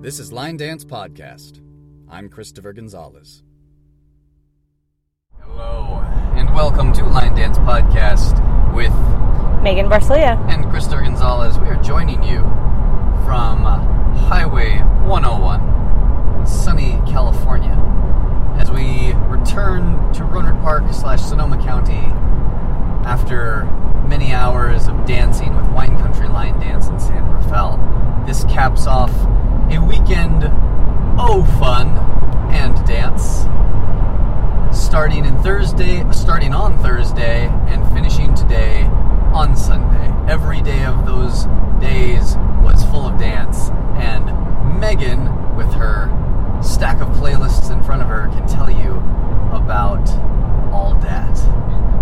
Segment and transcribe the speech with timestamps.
[0.00, 1.60] This is Line Dance Podcast.
[2.08, 3.42] I'm Christopher Gonzalez.
[5.40, 6.00] Hello,
[6.34, 8.34] and welcome to Line Dance Podcast
[8.74, 8.92] with
[9.62, 10.38] Megan Barcelia.
[10.50, 11.58] and Christopher Gonzalez.
[11.58, 12.40] We are joining you
[13.24, 13.78] from uh,
[14.28, 17.76] Highway 101 in sunny California
[18.58, 22.06] as we return to Rohnert Park slash Sonoma County
[23.06, 23.64] after
[24.08, 27.76] many hours of dancing with Wine Country Line Dance in San Rafael.
[28.26, 29.12] This caps off
[29.70, 30.44] a weekend,
[31.18, 31.88] oh fun,
[32.52, 33.46] and dance
[34.72, 38.82] starting in Thursday, starting on Thursday, and finishing today
[39.32, 40.32] on Sunday.
[40.32, 41.44] Every day of those
[41.80, 44.26] days was full of dance, and
[44.80, 46.08] Megan, with her
[46.62, 48.94] stack of playlists in front of her, can tell you
[49.54, 50.08] about
[50.72, 51.36] all that.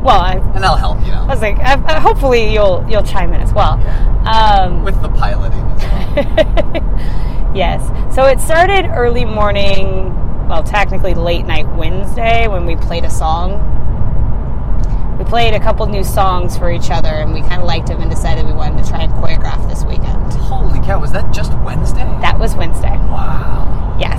[0.08, 3.34] Well, I, And I'll help you I was like, uh, uh, hopefully you'll you'll chime
[3.34, 3.74] in as well.
[4.26, 7.52] Um, with the piloting as well.
[7.54, 8.14] yes.
[8.14, 10.14] So it started early morning.
[10.48, 13.60] Well, technically late night Wednesday when we played a song.
[15.18, 18.00] We played a couple new songs for each other, and we kind of liked them
[18.00, 20.32] and decided we wanted to try and choreograph this weekend.
[20.32, 22.08] Holy cow, was that just Wednesday?
[22.22, 22.96] That was Wednesday.
[23.12, 23.94] Wow.
[24.00, 24.18] Yes.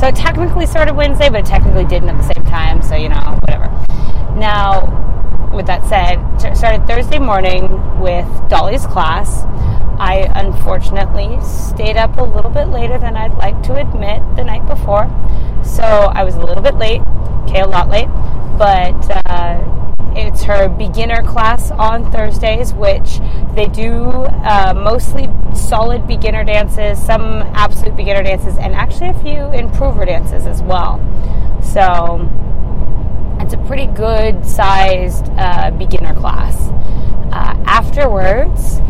[0.00, 2.82] So it technically started Wednesday, but it technically didn't at the same time.
[2.82, 3.66] So you know, whatever.
[4.36, 5.06] Now,
[5.52, 9.44] with that said, started Thursday morning with Dolly's class.
[9.98, 14.66] I unfortunately stayed up a little bit later than I'd like to admit the night
[14.66, 15.08] before,
[15.64, 17.02] so I was a little bit late.
[17.44, 18.08] Okay, a lot late,
[18.58, 19.26] but.
[19.26, 19.76] Uh,
[20.12, 23.20] it's her beginner class on Thursdays, which
[23.54, 29.44] they do uh, mostly solid beginner dances, some absolute beginner dances, and actually a few
[29.52, 30.98] improver dances as well.
[31.62, 32.28] So
[33.42, 36.56] it's a pretty good sized uh, beginner class.
[37.32, 38.80] Uh, afterwards,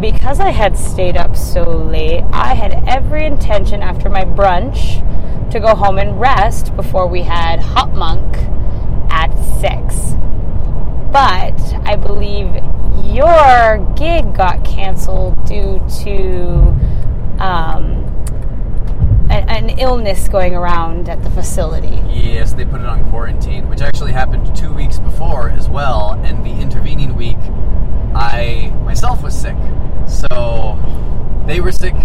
[0.00, 5.04] because I had stayed up so late, I had every intention after my brunch
[5.50, 8.36] to go home and rest before we had Hot Monk
[9.10, 10.18] at 6
[11.12, 12.54] but I believe
[13.04, 16.74] your gig got canceled due to
[17.42, 18.17] um,
[19.30, 22.02] a- an illness going around at the facility.
[22.08, 26.18] Yes, they put it on quarantine, which actually happened two weeks before as well.
[26.24, 27.38] And the intervening week,
[28.14, 29.56] I myself was sick.
[30.06, 30.78] So
[31.46, 31.96] they were sick,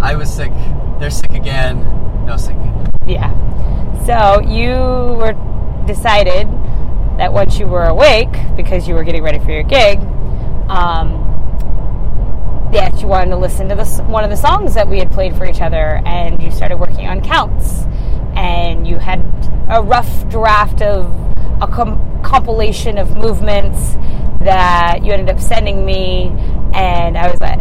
[0.00, 0.52] I was sick,
[0.98, 1.86] they're sick again,
[2.26, 2.56] no sick.
[3.06, 3.30] Yeah.
[4.06, 4.74] So you
[5.18, 5.36] were
[5.86, 6.48] decided
[7.18, 10.00] that once you were awake, because you were getting ready for your gig,
[10.68, 11.31] um,
[12.72, 15.44] that you wanted to listen to one of the songs that we had played for
[15.44, 17.84] each other, and you started working on counts,
[18.34, 19.20] and you had
[19.68, 21.06] a rough draft of
[21.60, 23.94] a com- compilation of movements
[24.40, 26.28] that you ended up sending me,
[26.74, 27.60] and I was like.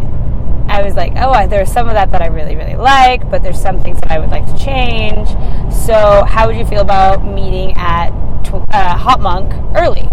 [0.67, 3.61] I was like, oh, there's some of that that I really, really like, but there's
[3.61, 5.27] some things that I would like to change.
[5.73, 8.11] So, how would you feel about meeting at
[8.69, 10.07] uh, Hot Monk early?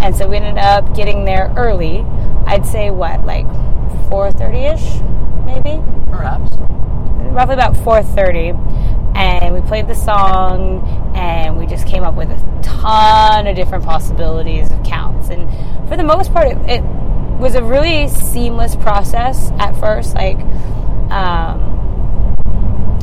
[0.00, 2.04] And so we ended up getting there early.
[2.46, 3.46] I'd say what, like
[4.10, 5.00] 4:30 ish,
[5.46, 6.52] maybe, Perhaps.
[7.32, 8.54] roughly about 4:30.
[9.14, 13.84] And we played the song, and we just came up with a ton of different
[13.84, 15.28] possibilities of counts.
[15.28, 15.48] And
[15.88, 16.82] for the most part, it, it
[17.40, 20.14] was a really seamless process at first.
[20.14, 20.38] Like,
[21.10, 21.70] um,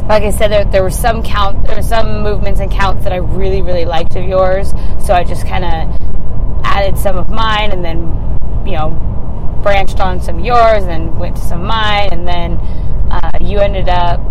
[0.07, 3.11] like I said, there, there were some count, there were some movements and counts that
[3.11, 4.73] I really, really liked of yours.
[4.99, 7.99] So I just kind of added some of mine, and then,
[8.65, 8.91] you know,
[9.67, 12.53] branched on some yours, and went to some mine, and then
[13.11, 14.21] uh, you ended up,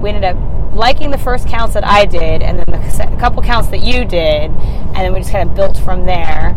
[0.00, 0.38] we ended up
[0.74, 4.50] liking the first counts that I did, and then the couple counts that you did,
[4.50, 6.56] and then we just kind of built from there,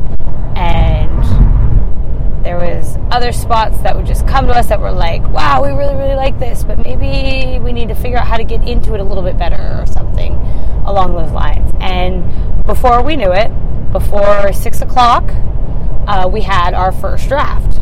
[0.55, 5.61] and there was other spots that would just come to us that were like, wow,
[5.61, 8.65] we really, really like this, but maybe we need to figure out how to get
[8.65, 10.31] into it a little bit better or something
[10.85, 11.73] along those lines.
[11.81, 13.51] And before we knew it,
[13.91, 15.29] before six o'clock,
[16.07, 17.81] uh, we had our first draft.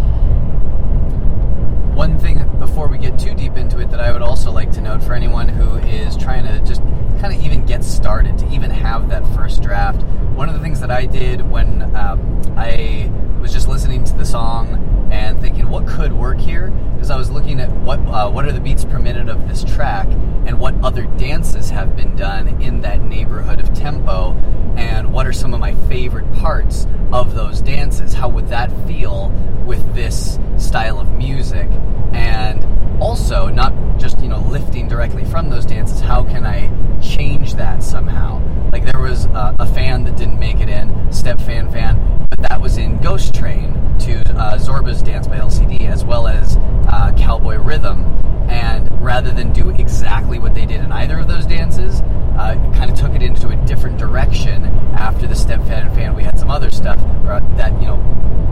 [1.96, 4.82] One thing before we get too deep into it that I would also like to
[4.82, 6.82] note for anyone who is trying to just
[7.22, 10.04] kind of even get started, to even have that first draft,
[10.36, 13.10] one of the things that I did when um, I
[13.46, 16.72] was just listening to the song and thinking what could work here?
[16.96, 19.64] Because I was looking at what uh, what are the beats per minute of this
[19.64, 20.08] track
[20.48, 24.32] and what other dances have been done in that neighborhood of tempo
[24.78, 28.16] and what are some of my favorite parts of those dances?
[28.16, 29.30] How would that feel
[29.64, 31.70] with this style of music?
[32.14, 32.64] And
[33.00, 36.70] also not just you know lifting directly from those dances how can i
[37.02, 38.42] change that somehow?
[38.72, 42.40] Like there was uh, a fan that didn't make it in step fan fan but
[42.50, 46.58] that was in ghost train to uh, zorba's dance by lcd as well as
[46.90, 48.04] uh, cowboy rhythm.
[48.50, 52.02] And rather than do exactly what they did in either of those dances,
[52.38, 56.16] uh, kind of took it into a different direction after the step fan fan.
[56.16, 57.96] We had some other stuff uh, that you know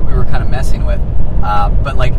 [0.07, 0.99] we were kind of messing with,
[1.43, 2.13] uh, but like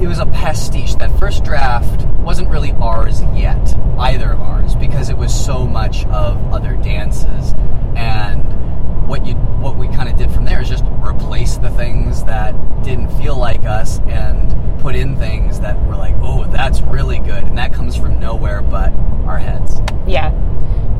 [0.00, 0.94] it was a pastiche.
[0.96, 6.04] That first draft wasn't really ours yet, either of ours, because it was so much
[6.06, 7.54] of other dances.
[7.96, 12.24] And what you what we kind of did from there is just replace the things
[12.24, 17.18] that didn't feel like us and put in things that were like, oh, that's really
[17.18, 18.92] good, and that comes from nowhere but
[19.26, 19.80] our heads.
[20.06, 20.32] Yeah.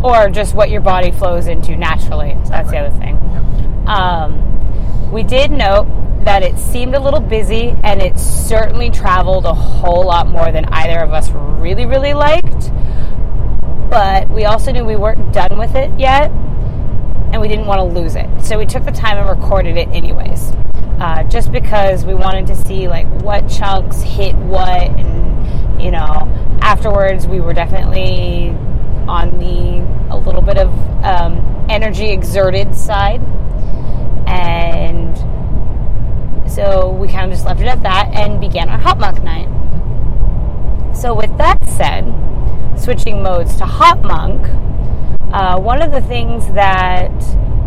[0.02, 2.36] Or just what your body flows into naturally.
[2.44, 3.16] So that's the other thing.
[3.86, 5.86] Um, we did note
[6.24, 10.64] that it seemed a little busy and it certainly traveled a whole lot more than
[10.66, 12.70] either of us really, really liked.
[13.90, 18.00] But we also knew we weren't done with it yet and we didn't want to
[18.00, 18.28] lose it.
[18.42, 20.52] So we took the time and recorded it anyways.
[20.98, 26.28] Uh, just because we wanted to see like what chunks hit what and you know
[26.62, 28.56] afterwards we were definitely
[29.08, 30.70] on the a little bit of
[31.04, 33.20] um, energy exerted side
[34.26, 35.16] and
[36.54, 39.48] so we kind of just left it at that and began our hot monk night.
[40.94, 42.04] So, with that said,
[42.78, 44.46] switching modes to hot monk,
[45.32, 47.10] uh, one of the things that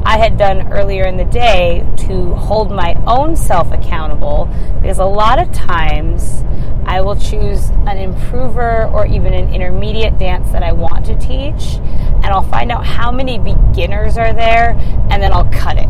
[0.08, 4.48] I had done earlier in the day to hold my own self accountable,
[4.82, 6.46] because a lot of times
[6.86, 11.76] I will choose an improver or even an intermediate dance that I want to teach,
[11.76, 14.78] and I'll find out how many beginners are there,
[15.12, 15.90] and then I'll cut it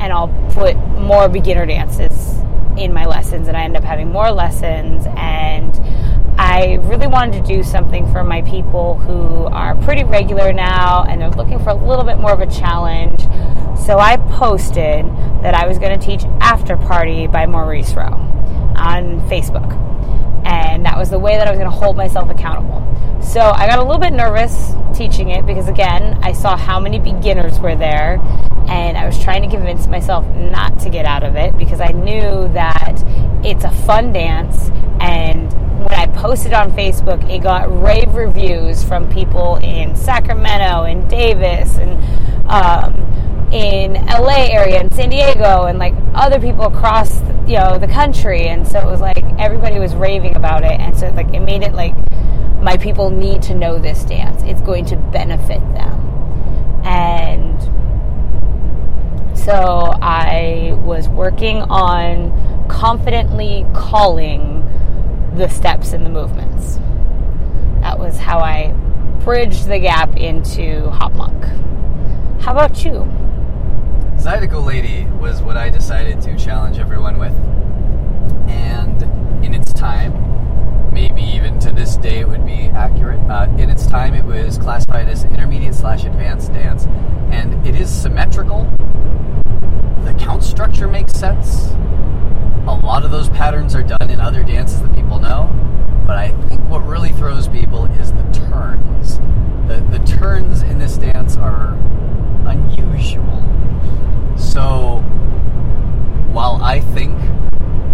[0.00, 2.38] and I'll put more beginner dances
[2.78, 5.06] in my lessons, and I end up having more lessons.
[5.14, 5.78] And
[6.38, 11.20] I really wanted to do something for my people who are pretty regular now and
[11.20, 13.22] they're looking for a little bit more of a challenge.
[13.76, 15.04] So I posted
[15.42, 18.04] that I was going to teach After Party by Maurice Rowe
[18.76, 19.78] on Facebook.
[20.44, 22.80] And that was the way that I was going to hold myself accountable.
[23.22, 26.98] So I got a little bit nervous teaching it because, again, I saw how many
[26.98, 28.18] beginners were there
[28.68, 31.88] and I was trying to convince myself not to get out of it because I
[31.88, 33.02] knew that
[33.44, 34.70] it's a fun dance
[35.00, 35.52] and
[35.82, 41.76] when I posted on Facebook, it got rave reviews from people in Sacramento and Davis
[41.78, 41.92] and
[42.48, 42.94] um,
[43.52, 48.48] in LA area and San Diego and like other people across you know the country
[48.48, 51.62] and so it was like everybody was raving about it and so like it made
[51.62, 51.94] it like
[52.62, 56.00] my people need to know this dance it's going to benefit them
[56.84, 57.60] and
[59.44, 64.62] so I was working on confidently calling
[65.34, 66.76] the steps and the movements.
[67.80, 68.70] That was how I
[69.24, 71.44] bridged the gap into Hot Monk.
[72.40, 73.00] How about you?
[74.22, 77.32] Zydeco Lady was what I decided to challenge everyone with.
[78.48, 79.02] And
[79.44, 83.18] in its time, maybe even to this day it would be accurate.
[83.28, 86.86] Uh, in its time, it was classified as intermediate slash advanced dance,
[87.32, 88.72] and it is symmetrical
[90.04, 91.72] the count structure makes sense.
[92.66, 95.50] A lot of those patterns are done in other dances that people know,
[96.06, 99.18] but I think what really throws people is the turns.
[99.66, 101.74] The, the turns in this dance are
[102.46, 103.51] unusual.
[104.52, 104.98] So,
[106.30, 107.18] while I think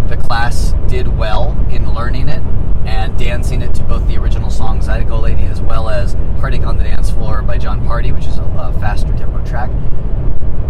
[0.08, 2.42] the class did well in learning it
[2.84, 6.76] and dancing it to both the original song Zydeco Lady as well as Heartache on
[6.76, 9.70] the Dance Floor by Jon Pardi, which is a, a faster tempo track,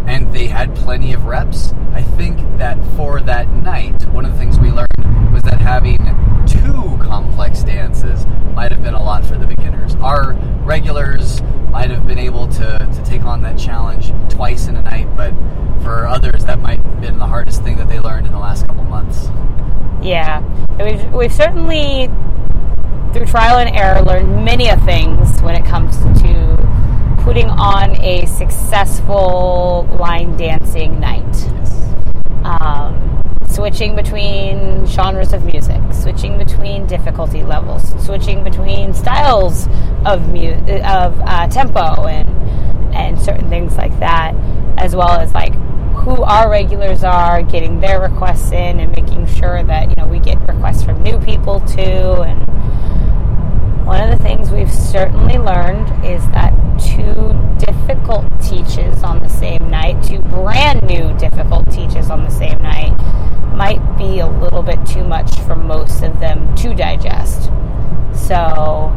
[0.07, 1.73] and they had plenty of reps.
[1.95, 5.97] I think that for that night, one of the things we learned was that having
[6.47, 9.95] two complex dances might have been a lot for the beginners.
[10.03, 10.35] Our
[10.67, 11.41] regulars
[11.71, 15.33] might have been able to, to take on that challenge twice in a night, but
[15.83, 18.67] for others, that might have been the hardest thing that they learned in the last
[18.67, 19.29] couple months.
[20.03, 20.43] Yeah,
[20.83, 22.09] we've, we've certainly,
[23.13, 28.25] through trial and error, learned many of things when it comes to putting on a
[28.27, 31.25] successful line dancing night.
[32.45, 33.18] Um,
[33.49, 39.67] switching between genres of music, switching between difficulty levels, switching between styles
[40.05, 40.53] of mu-
[40.85, 42.29] of uh, tempo and
[42.95, 44.35] and certain things like that,
[44.77, 45.55] as well as like
[45.95, 50.19] who our regulars are, getting their requests in, and making sure that you know we
[50.19, 52.47] get requests from new people too, and
[53.87, 57.33] one of the things we've certainly learned is that two
[57.89, 62.95] difficult teaches on the same night, two brand new difficult teaches on the same night,
[63.55, 67.45] might be a little bit too much for most of them to digest.
[68.13, 68.93] So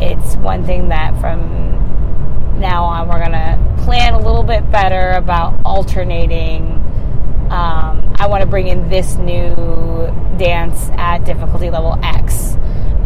[0.00, 5.10] it's one thing that from now on we're going to plan a little bit better
[5.12, 6.74] about alternating
[7.50, 9.54] um, I want to bring in this new
[10.36, 12.56] dance at difficulty level X,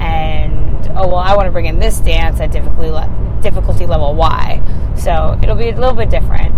[0.01, 4.15] and oh well, I want to bring in this dance at difficulty le- difficulty level
[4.15, 4.95] Y.
[4.97, 6.55] So it'll be a little bit different.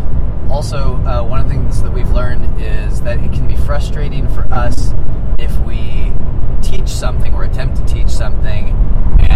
[0.51, 4.29] Also, uh, one of the things that we've learned is that it can be frustrating
[4.29, 4.95] for us
[5.39, 6.13] if we
[6.63, 8.71] teach something or attempt to teach something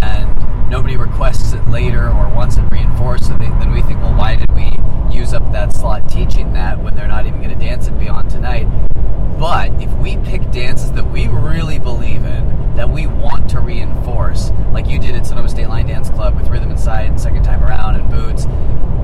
[0.01, 3.27] and nobody requests it later or wants it reinforced.
[3.27, 4.71] So they, then we think, well, why did we
[5.11, 8.29] use up that slot teaching that when they're not even going to dance it beyond
[8.29, 8.67] tonight?
[9.39, 14.51] But if we pick dances that we really believe in, that we want to reinforce,
[14.71, 17.63] like you did at Sonoma State Line Dance Club with Rhythm Inside and second time
[17.63, 18.45] around and Boots,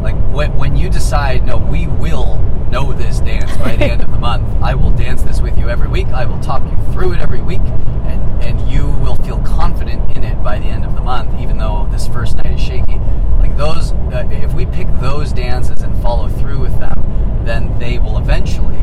[0.01, 2.37] like when, you decide, no, we will
[2.69, 4.45] know this dance by the end of the month.
[4.61, 6.07] I will dance this with you every week.
[6.07, 10.23] I will talk you through it every week, and, and you will feel confident in
[10.23, 12.99] it by the end of the month, even though this first night is shaky.
[13.39, 17.99] Like those, uh, if we pick those dances and follow through with them, then they
[17.99, 18.79] will eventually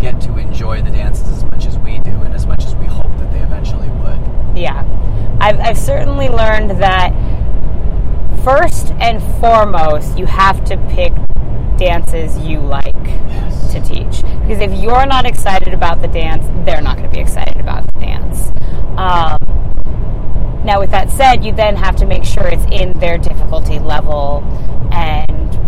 [0.00, 2.86] get to enjoy the dances as much as we do and as much as we
[2.86, 4.58] hope that they eventually would.
[4.58, 4.84] Yeah,
[5.40, 7.12] I've, I've certainly learned that
[8.44, 11.12] first and foremost, you have to pick
[11.78, 13.72] dances you like Yes.
[13.72, 14.22] to teach.
[14.40, 17.86] Because if you're not excited about the dance, they're not going to be excited about
[17.92, 18.48] the dance.
[18.96, 19.38] Um,
[20.64, 24.42] now, with that said, you then have to make sure it's in their difficulty level
[24.92, 25.58] and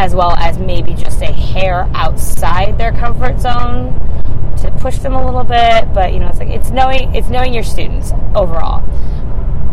[0.00, 3.92] as well as maybe just a hair outside their comfort zone
[4.56, 5.92] to push them a little bit.
[5.92, 8.80] But you know, it's like it's knowing it's knowing your students overall,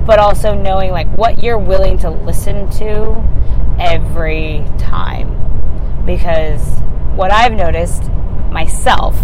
[0.05, 3.15] but also knowing like what you're willing to listen to
[3.79, 5.31] every time.
[6.05, 6.62] Because
[7.15, 8.03] what I've noticed
[8.51, 9.15] myself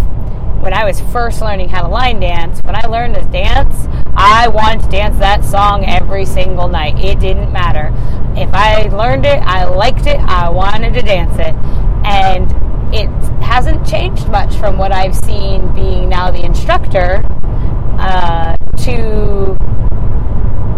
[0.63, 4.47] when I was first learning how to line dance, when I learned to dance, I
[4.47, 7.03] wanted to dance that song every single night.
[7.03, 7.91] It didn't matter.
[8.39, 11.53] If I learned it, I liked it, I wanted to dance it.
[12.05, 12.49] And
[12.95, 13.09] it
[13.43, 17.21] hasn't changed much from what I've seen being now the instructor
[17.99, 19.57] uh, to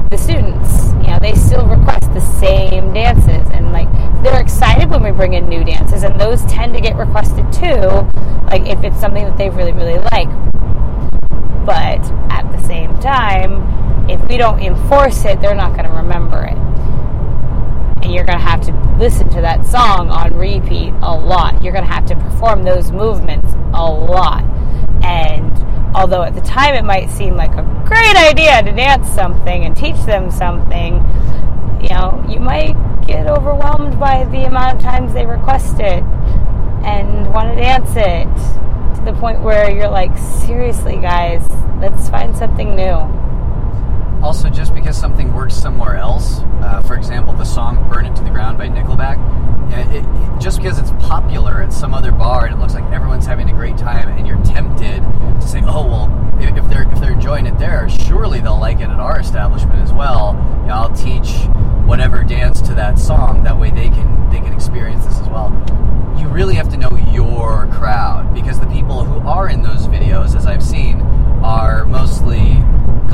[0.09, 0.93] the students.
[1.03, 3.89] You know, they still request the same dances, and like
[4.25, 7.79] they're excited when we bring in new dances, and those tend to get requested too.
[8.45, 10.27] Like if it's something that they really, really like.
[11.63, 12.01] But
[12.31, 16.57] at the same time, if we don't enforce it, they're not going to remember it.
[18.03, 21.63] And you're going to have to listen to that song on repeat a lot.
[21.63, 24.43] You're going to have to perform those movements a lot.
[25.03, 25.51] And
[25.95, 29.77] although at the time it might seem like a great idea to dance something and
[29.77, 30.95] teach them something,
[31.79, 32.75] you know, you might
[33.05, 36.03] get overwhelmed by the amount of times they request it
[36.83, 38.25] and want to dance it
[38.95, 41.45] to the point where you're like, seriously, guys,
[41.79, 43.24] let's find something new.
[44.25, 48.23] Also, just because something works somewhere else, uh, for example, the song "Burn It to
[48.23, 49.21] the Ground" by Nickelback,
[49.71, 53.27] it, it, just because it's popular at some other bar and it looks like everyone's
[53.27, 56.99] having a great time, and you're tempted to say, "Oh well, if, if they're if
[56.99, 60.33] they're enjoying it there, surely they'll like it at our establishment as well."
[60.65, 61.45] You I'll teach
[61.85, 63.43] whatever dance to that song.
[63.43, 65.53] That way, they can they can experience this as well.
[66.17, 70.35] You really have to know your crowd because the people who are in those videos,
[70.35, 70.99] as I've seen,
[71.43, 72.59] are mostly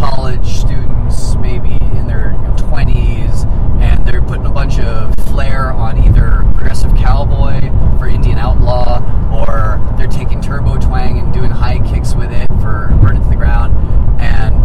[0.01, 3.45] college students, maybe in their 20s,
[3.79, 7.61] and they're putting a bunch of flair on either Progressive Cowboy
[7.99, 8.97] for Indian Outlaw,
[9.31, 13.29] or they're taking Turbo Twang and doing high kicks with it for Burn It to
[13.29, 13.77] the Ground.
[14.19, 14.55] And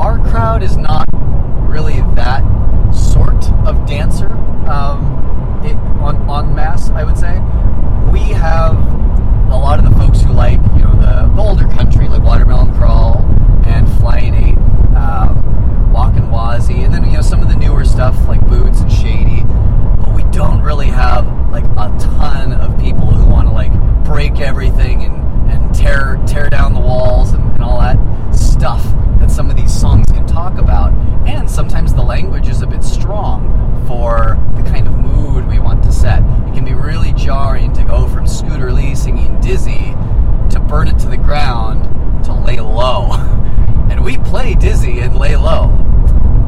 [0.00, 1.06] our crowd is not
[1.70, 2.42] really that
[2.92, 4.32] sort of dancer
[4.68, 7.38] um, it, on, on mass, I would say.
[8.10, 8.74] We have
[9.52, 12.74] a lot of the folks who like, you know, the, the older country, like Watermelon
[12.74, 13.18] Crawl
[13.66, 14.58] and Flying Eight,
[14.96, 18.80] um, Walk and Wazzy, and then, you know, some of the newer stuff like Boots
[18.80, 19.42] and Shady.
[20.00, 23.72] But we don't really have, like, a ton of people who want to, like,
[24.04, 27.98] break everything and, and tear, tear down the walls and, and all that
[28.34, 28.84] stuff
[29.18, 30.92] that some of these songs can talk about.
[31.26, 35.82] And sometimes the language is a bit strong for the kind of mood we want
[35.84, 36.20] to set.
[36.48, 39.94] It can be really jarring to go from Scooter Lee singing Dizzy
[40.50, 43.12] to Burn It to the Ground to Lay Low.
[43.88, 45.68] And we play Dizzy and Lay Low.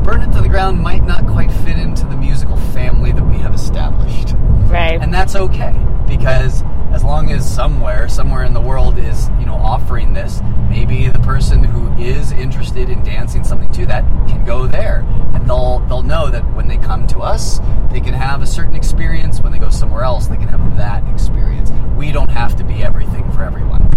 [0.02, 3.38] Burn It to the Ground might not quite fit into the musical family that we
[3.38, 4.34] have established.
[4.66, 5.00] Right.
[5.00, 5.72] And that's okay
[6.08, 11.08] because as long as somewhere, somewhere in the world is, you know, offering this, maybe
[11.08, 15.06] the person who is interested in dancing something to that can go there.
[15.34, 18.74] And they'll they'll know that when they come to us, they can have a certain
[18.74, 19.40] experience.
[19.40, 21.70] When they go somewhere else, they can have that experience.
[21.96, 23.90] We don't have to be everything for everyone.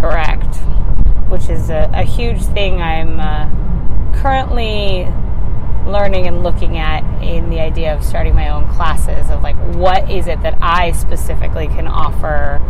[0.00, 0.56] Correct.
[1.28, 5.06] Which is a, huge thing I'm uh, currently
[5.86, 10.10] learning and looking at in the idea of starting my own classes of like what
[10.10, 12.60] is it that I specifically can offer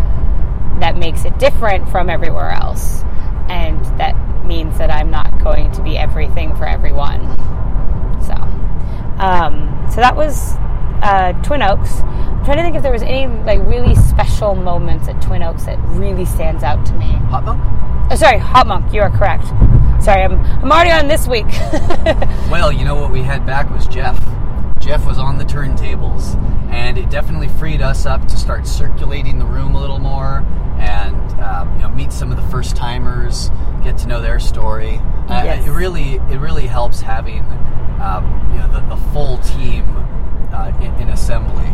[0.80, 3.02] that makes it different from everywhere else.
[3.48, 7.20] And that means that I'm not going to be everything for everyone.
[8.22, 8.34] So,
[9.18, 10.54] um, so that was
[11.02, 12.00] uh, Twin Oaks.
[12.00, 15.64] I'm trying to think if there was any like really special moments at Twin Oaks
[15.64, 17.12] that really stands out to me.
[17.30, 17.62] Hot Monk?
[18.10, 18.92] Oh, sorry, Hot Monk.
[18.92, 19.46] You are correct.
[20.02, 21.46] Sorry, I'm I'm already on this week.
[22.50, 24.16] Well, you know what we had back was Jeff.
[24.78, 26.36] Jeff was on the turntables,
[26.70, 30.44] and it definitely freed us up to start circulating the room a little more,
[30.78, 33.50] and uh, you know, meet some of the first timers,
[33.82, 34.98] get to know their story.
[35.28, 35.66] Uh, Yes.
[35.66, 37.40] It really, it really helps having
[38.00, 39.84] um, you know the, the full team
[40.52, 41.66] uh, in, in assembly.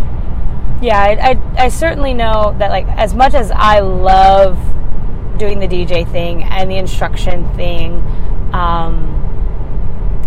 [0.80, 4.56] yeah, I, I I certainly know that like as much as I love
[5.40, 7.94] doing the DJ thing and the instruction thing.
[8.52, 9.16] Um,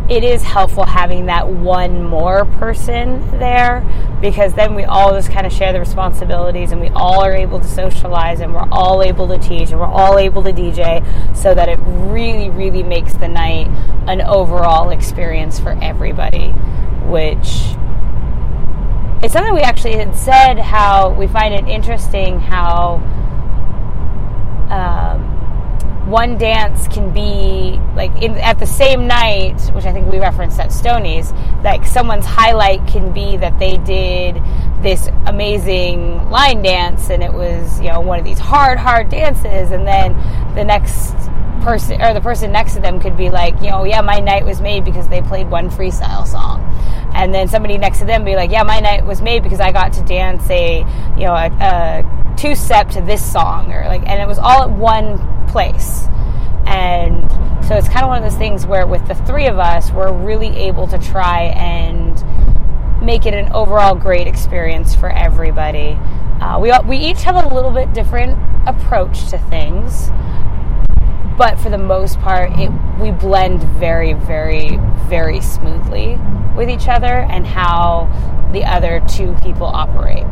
[0.10, 3.82] it is helpful having that one more person there
[4.20, 7.60] because then we all just kind of share the responsibilities and we all are able
[7.60, 11.06] to socialize and we're all able to teach and we're all able to DJ
[11.36, 13.68] so that it really, really makes the night
[14.08, 16.50] an overall experience for everybody,
[17.08, 17.76] which
[19.24, 23.02] it's something we actually had said how we find it interesting how
[24.70, 25.34] um,
[26.08, 30.60] one dance can be like in, at the same night, which I think we referenced
[30.60, 31.32] at Stoney's.
[31.64, 34.42] Like someone's highlight can be that they did
[34.82, 39.72] this amazing line dance, and it was you know one of these hard, hard dances,
[39.72, 40.14] and then
[40.56, 41.16] the next
[41.64, 44.46] person or the person next to them could be like, you know, yeah, my night
[44.46, 46.62] was made because they played one freestyle song,
[47.16, 49.72] and then somebody next to them be like, yeah, my night was made because I
[49.72, 50.80] got to dance a
[51.18, 54.64] you know a, a two step to this song or like, and it was all
[54.64, 56.08] at one place.
[56.66, 57.30] And
[57.66, 60.14] so it's kind of one of those things where with the three of us, we're
[60.14, 62.14] really able to try and
[63.04, 65.98] make it an overall great experience for everybody.
[66.42, 70.10] Uh, we, we each have a little bit different approach to things,
[71.38, 76.18] but for the most part, it, we blend very, very, very smoothly
[76.56, 78.08] with each other and how
[78.52, 80.26] the other two people operate.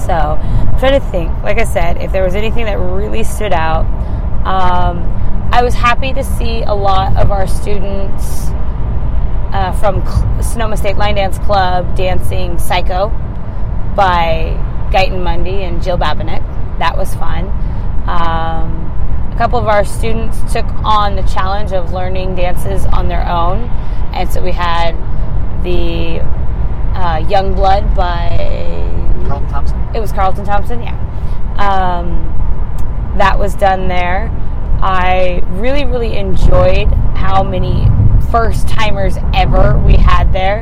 [0.00, 1.30] So, I'm trying to think.
[1.42, 3.86] Like I said, if there was anything that really stood out,
[4.44, 4.98] um,
[5.52, 8.48] I was happy to see a lot of our students
[9.52, 13.10] uh, from Cl- Sonoma State Line Dance Club dancing Psycho
[13.94, 14.56] by
[14.90, 16.40] Guyton Mundy and Jill Babinec.
[16.78, 17.46] That was fun.
[18.08, 18.91] Um,
[19.42, 23.62] couple of our students took on the challenge of learning dances on their own,
[24.14, 24.92] and so we had
[25.64, 26.20] the
[26.96, 28.28] uh, Young Blood by
[29.26, 29.80] Carlton Thompson.
[29.96, 30.94] it was Carlton Thompson, yeah.
[31.58, 34.30] Um, that was done there.
[34.80, 37.88] I really, really enjoyed how many
[38.30, 40.60] first timers ever we had there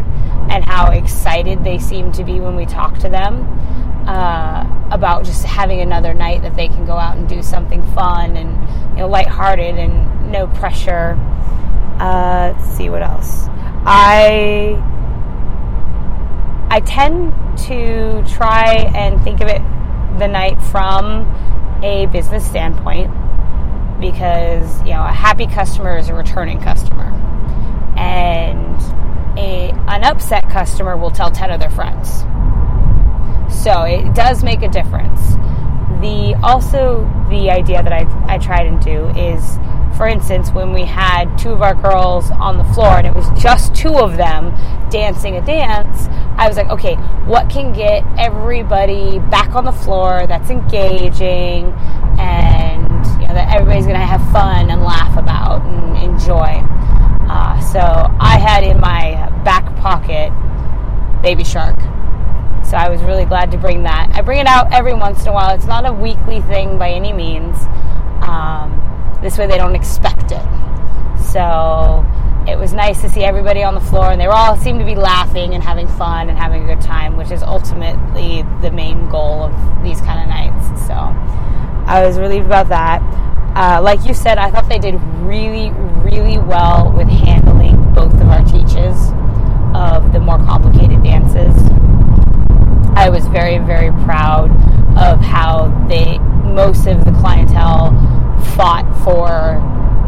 [0.48, 3.44] and how excited they seemed to be when we talked to them
[4.06, 8.36] uh, about just having another night that they can go out and do something fun
[8.36, 8.50] and
[8.90, 11.16] you know lighthearted and no pressure.
[11.98, 13.46] Uh, let's see what else.
[13.84, 14.82] I
[16.70, 17.32] I tend
[17.66, 19.60] to try and think of it
[20.18, 21.26] the night from
[21.82, 23.10] a business standpoint
[24.00, 27.10] because you know a happy customer is a returning customer
[27.96, 28.80] and
[29.38, 32.24] a, an upset customer will tell 10 of their friends
[33.62, 35.34] so it does make a difference.
[36.00, 39.58] The also the idea that I, I try and do is
[39.96, 43.28] for instance when we had two of our girls on the floor and it was
[43.40, 44.50] just two of them
[44.88, 46.06] dancing a dance
[46.38, 46.94] i was like okay
[47.26, 51.66] what can get everybody back on the floor that's engaging
[52.18, 56.62] and you know that everybody's to have fun and laugh about and enjoy?
[57.28, 57.80] Uh, so
[58.18, 60.32] i had in my back pocket
[61.20, 61.78] baby shark
[62.70, 64.10] so I was really glad to bring that.
[64.14, 65.52] I bring it out every once in a while.
[65.52, 67.56] It's not a weekly thing by any means.
[68.22, 70.46] Um, this way they don't expect it.
[71.18, 72.06] So
[72.46, 74.94] it was nice to see everybody on the floor, and they all seemed to be
[74.94, 79.42] laughing and having fun and having a good time, which is ultimately the main goal
[79.42, 80.86] of these kind of nights.
[80.86, 83.02] So I was relieved about that.
[83.56, 85.72] Uh, like you said, I thought they did really,
[86.04, 89.10] really well with handling both of our teaches
[89.74, 91.70] of the more complicated dances.
[93.00, 94.50] I was very, very proud
[94.98, 97.92] of how they, most of the clientele,
[98.54, 99.56] fought for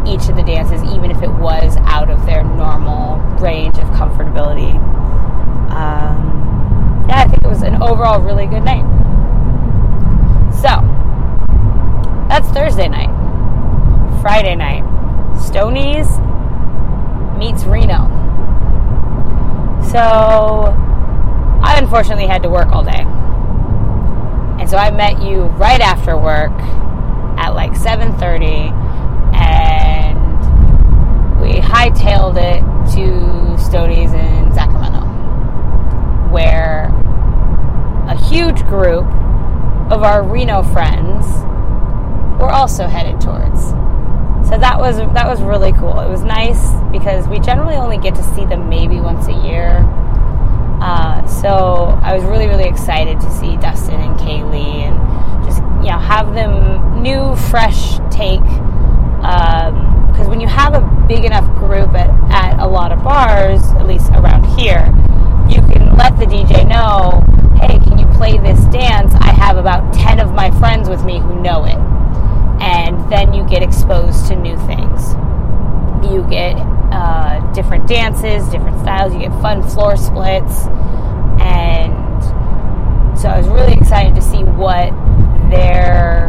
[0.06, 4.74] each of the dances, even if it was out of their normal range of comfortability.
[5.72, 8.84] Um, yeah, I think it was an overall really good night.
[10.52, 10.68] So,
[12.28, 13.08] that's Thursday night.
[14.20, 14.84] Friday night,
[15.40, 16.08] Stoney's
[17.38, 18.10] meets Reno.
[19.90, 20.91] So,
[21.62, 23.06] I unfortunately had to work all day.
[24.60, 26.52] And so I met you right after work
[27.38, 28.70] at like 7:30
[29.34, 30.18] and
[31.40, 32.62] we hightailed it
[32.94, 35.00] to Stoney's in Sacramento
[36.30, 36.86] where
[38.08, 39.04] a huge group
[39.92, 41.26] of our Reno friends
[42.40, 43.70] were also headed towards.
[44.48, 46.00] So that was that was really cool.
[46.00, 49.86] It was nice because we generally only get to see them maybe once a year.
[50.82, 55.92] Uh, so I was really really excited to see Dustin and Kaylee and just you
[55.92, 58.42] know have them new fresh take
[59.22, 63.62] because um, when you have a big enough group at, at a lot of bars,
[63.78, 64.84] at least around here,
[65.48, 67.22] you can let the DJ know,
[67.60, 69.14] hey, can you play this dance?
[69.14, 71.78] I have about 10 of my friends with me who know it.
[72.60, 75.14] And then you get exposed to new things.
[76.10, 76.56] You get
[76.92, 80.66] uh, different dances, different styles, you get fun floor splits.
[81.40, 81.92] And
[83.18, 84.90] so I was really excited to see what
[85.50, 86.28] their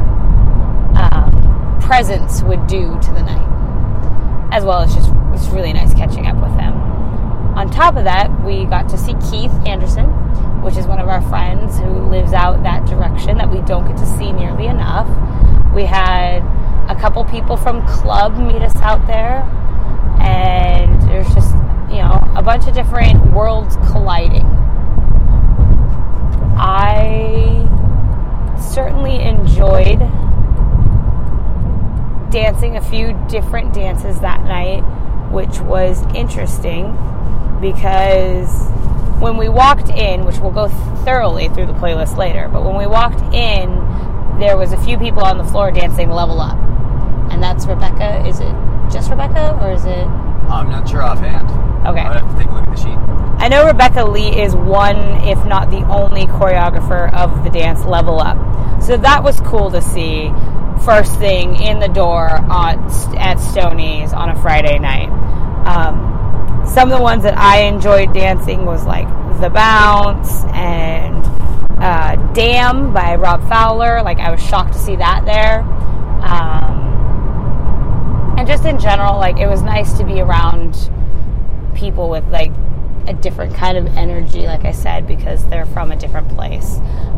[0.95, 3.49] um, presence would do to the night.
[4.51, 6.73] As well as just, it was really nice catching up with them.
[7.55, 10.05] On top of that, we got to see Keith Anderson,
[10.61, 13.97] which is one of our friends who lives out that direction that we don't get
[13.97, 15.07] to see nearly enough.
[15.73, 16.43] We had
[16.89, 19.43] a couple people from Club meet us out there,
[20.23, 21.53] and there's just,
[21.89, 24.45] you know, a bunch of different worlds colliding.
[26.57, 27.67] I
[28.73, 29.99] certainly enjoyed
[32.31, 34.81] dancing a few different dances that night,
[35.31, 36.97] which was interesting
[37.61, 38.49] because
[39.19, 40.67] when we walked in, which we'll go
[41.05, 43.69] thoroughly through the playlist later, but when we walked in,
[44.39, 46.57] there was a few people on the floor dancing level up.
[47.31, 48.27] And that's Rebecca.
[48.27, 48.53] Is it
[48.93, 50.05] just Rebecca or is it?
[50.47, 51.49] I'm not sure offhand.
[51.87, 51.99] Okay.
[51.99, 52.97] I'd have to take a look at the sheet.
[53.41, 58.21] I know Rebecca Lee is one, if not the only choreographer of the dance Level
[58.21, 58.37] Up.
[58.81, 60.31] So that was cool to see
[60.85, 62.79] first thing in the door on,
[63.17, 65.09] at Stoney's on a Friday night.
[65.65, 69.07] Um, some of the ones that I enjoyed dancing was like
[69.41, 71.25] The Bounce and
[71.81, 74.01] uh, Damn by Rob Fowler.
[74.03, 75.61] Like, I was shocked to see that there.
[76.23, 76.72] Um,
[78.43, 80.89] and just in general, like, it was nice to be around
[81.73, 82.51] people with like
[83.07, 86.75] a different kind of energy, like I said, because they're from a different place.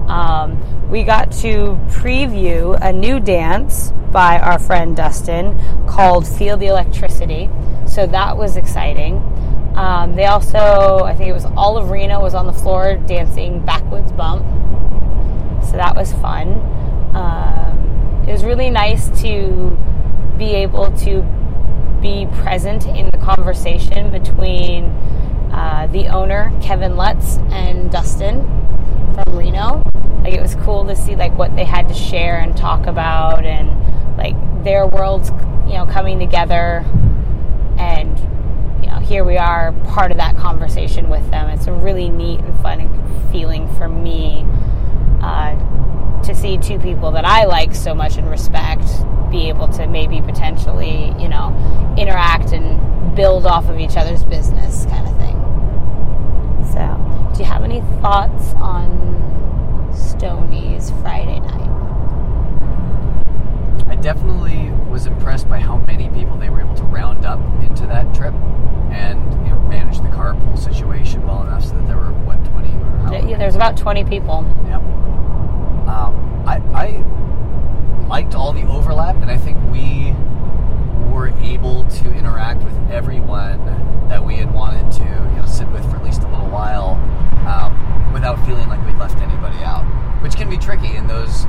[0.07, 5.57] Um, we got to preview a new dance by our friend Dustin
[5.87, 7.49] called Feel the Electricity.
[7.87, 9.15] So that was exciting.
[9.75, 13.65] Um, they also, I think it was all of Reno was on the floor dancing
[13.65, 14.45] Backwoods Bump.
[15.65, 16.49] So that was fun.
[17.15, 19.75] Um, it was really nice to
[20.37, 21.21] be able to
[22.01, 24.85] be present in the conversation between
[25.51, 28.41] uh, the owner, Kevin Lutz, and Dustin
[29.13, 29.81] from Reno.
[30.23, 33.45] Like it was cool to see like what they had to share and talk about,
[33.45, 35.29] and like their worlds,
[35.67, 36.83] you know, coming together.
[37.77, 38.19] And
[38.81, 41.49] you know, here we are, part of that conversation with them.
[41.49, 44.45] It's a really neat and fun feeling for me
[45.21, 45.55] uh,
[46.25, 48.87] to see two people that I like so much and respect
[49.29, 54.85] be able to maybe potentially, you know, interact and build off of each other's business
[54.85, 55.35] kind of thing.
[56.71, 61.71] So, do you have any thoughts on Stoney's Friday night?
[63.87, 67.85] I definitely was impressed by how many people they were able to round up into
[67.87, 68.33] that trip
[68.91, 72.69] and you know, manage the carpool situation well enough so that there were, what, 20
[72.69, 74.45] or how Yeah, there's about 20 people.
[74.67, 75.04] Yep.
[75.87, 80.13] Um, I, I liked all the overlap, and I think we
[81.13, 83.65] were able to interact with everyone
[84.09, 86.95] that we had wanted to, you know, sit with for at least a little while,
[87.47, 89.83] um, without feeling like we'd left anybody out,
[90.21, 91.45] which can be tricky in those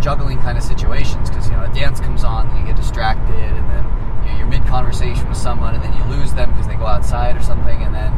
[0.00, 3.34] juggling kind of situations because you know a dance comes on, and you get distracted,
[3.34, 3.84] and then
[4.24, 6.86] you know, you're mid conversation with someone, and then you lose them because they go
[6.86, 8.12] outside or something, and then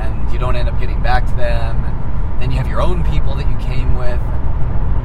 [0.00, 3.02] and you don't end up getting back to them, and then you have your own
[3.04, 4.20] people that you came with.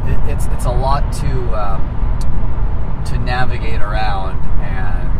[0.06, 5.12] It, it's it's a lot to um, to navigate around, and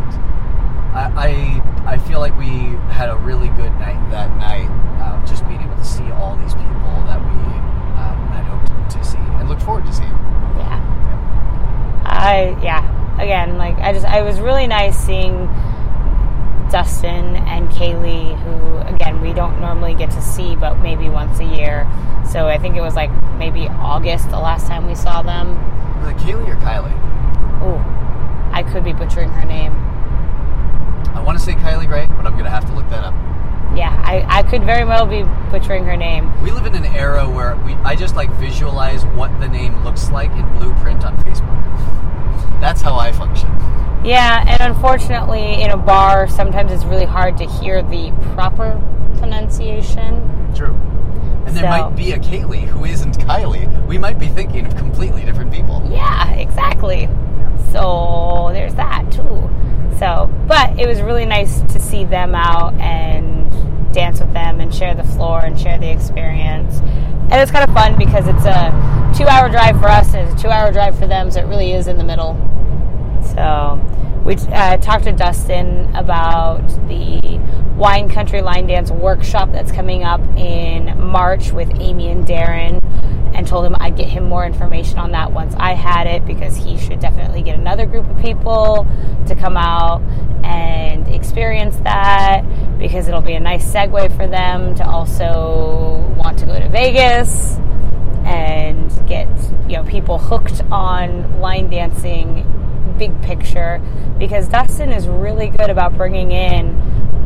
[0.94, 4.68] I, I I feel like we had a really good night that night,
[5.00, 7.38] uh, just being able to see all these people that we
[7.98, 10.10] um, had hoped to see and looked forward to seeing.
[10.10, 12.02] Yeah.
[12.04, 12.88] I yeah.
[13.20, 15.48] Again, like I just I was really nice seeing
[16.72, 21.44] Dustin and Kaylee, who again we don't normally get to see, but maybe once a
[21.44, 21.86] year.
[22.30, 25.54] So I think it was like maybe August the last time we saw them.
[26.00, 26.98] Was it Kaylee or Kylie?
[27.60, 27.78] Oh,
[28.52, 29.72] I could be butchering her name.
[31.14, 33.14] I want to say Kylie Gray, but I'm gonna have to look that up.
[33.76, 36.32] Yeah, I, I could very well be butchering her name.
[36.42, 40.10] We live in an era where we I just like visualize what the name looks
[40.10, 42.60] like in blueprint on Facebook.
[42.62, 43.50] That's how I function.
[44.04, 48.80] Yeah, and unfortunately, in a bar, sometimes it's really hard to hear the proper
[49.18, 50.52] pronunciation.
[50.54, 50.76] True.
[51.46, 53.68] And there So- might be a Kaylee who isn't Kylie.
[53.86, 55.82] We might be thinking of completely different people.
[55.88, 57.08] Yeah, exactly.
[57.70, 59.48] So there's that too.
[59.98, 63.50] So, but it was really nice to see them out and
[63.92, 66.80] dance with them and share the floor and share the experience.
[67.30, 68.72] And it's kind of fun because it's a
[69.14, 71.46] two hour drive for us and it's a two hour drive for them, so it
[71.46, 72.36] really is in the middle.
[73.22, 73.80] So
[74.24, 77.40] we uh, talked to Dustin about the
[77.76, 82.78] Wine Country Line Dance workshop that's coming up in March with Amy and Darren,
[83.34, 86.56] and told him I'd get him more information on that once I had it because
[86.56, 88.86] he should definitely get another group of people
[89.26, 90.02] to come out
[90.44, 92.42] and experience that
[92.78, 97.56] because it'll be a nice segue for them to also want to go to Vegas
[98.24, 99.28] and get
[99.68, 102.46] you know people hooked on line dancing
[103.08, 103.82] big picture
[104.16, 106.68] because Dustin is really good about bringing in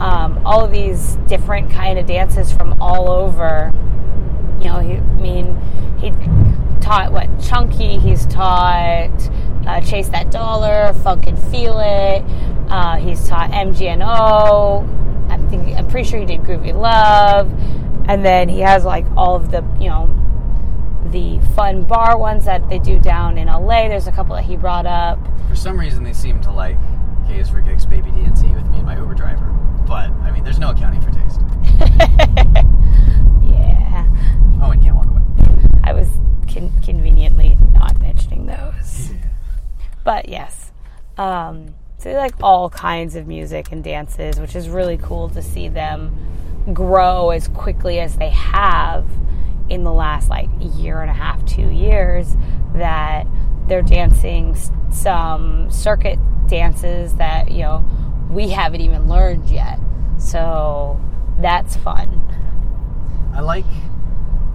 [0.00, 3.70] um, all of these different kind of dances from all over.
[4.58, 5.54] You know he, I mean
[5.98, 6.12] he
[6.80, 9.30] taught what chunky he's taught
[9.66, 12.24] uh, chase that dollar funk and feel it
[12.70, 17.52] uh, he's taught MGNO I think I'm pretty sure he did groovy love
[18.08, 20.06] and then he has like all of the you know
[21.12, 23.88] the fun bar ones that they do down in LA.
[23.88, 25.18] There's a couple that he brought up.
[25.48, 26.76] For some reason, they seem to like
[27.28, 29.44] K's for Kicks Baby DNC with me and my Uber driver.
[29.86, 31.40] But, I mean, there's no accounting for taste.
[33.42, 34.06] Yeah,
[34.62, 35.22] Oh, and can't walk away.
[35.84, 36.08] I was
[36.52, 39.10] con- conveniently not mentioning those.
[40.04, 40.70] But yes,
[41.18, 45.42] um, so they like all kinds of music and dances, which is really cool to
[45.42, 46.16] see them
[46.72, 49.04] grow as quickly as they have
[49.68, 52.36] in the last like year and a half, two years.
[52.74, 53.26] That
[53.68, 54.56] they're dancing
[54.90, 57.84] some circuit dances that you know
[58.30, 59.78] we haven't even learned yet.
[60.18, 61.00] So
[61.38, 62.22] that's fun.
[63.34, 63.64] I like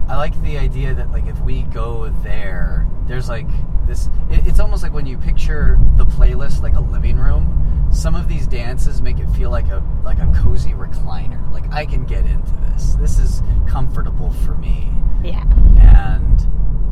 [0.07, 3.47] I like the idea that like if we go there, there's like
[3.87, 4.09] this.
[4.29, 7.57] It, it's almost like when you picture the playlist like a living room.
[7.91, 11.51] Some of these dances make it feel like a like a cozy recliner.
[11.51, 12.95] Like I can get into this.
[12.95, 14.89] This is comfortable for me,
[15.23, 15.43] Yeah.
[15.79, 16.47] and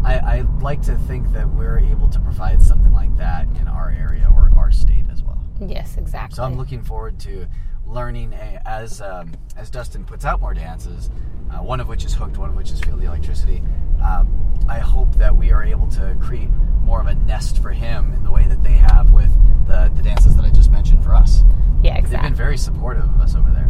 [0.06, 3.90] I, I like to think that we're able to provide something like that in our
[3.92, 5.42] area or our state as well.
[5.60, 6.36] Yes, exactly.
[6.36, 7.48] So I'm looking forward to
[7.86, 11.10] learning a, as um, as Dustin puts out more dances,
[11.52, 13.64] uh, one of which is hooked, one of which is feel the electricity.
[14.04, 16.50] Um, I hope that we are able to create
[16.84, 19.30] more of a nest for him in the way that they have with
[19.68, 21.44] the, the dances that I just mentioned for us.
[21.82, 22.18] yeah, exactly.
[22.18, 23.70] They've been very supportive of us over there.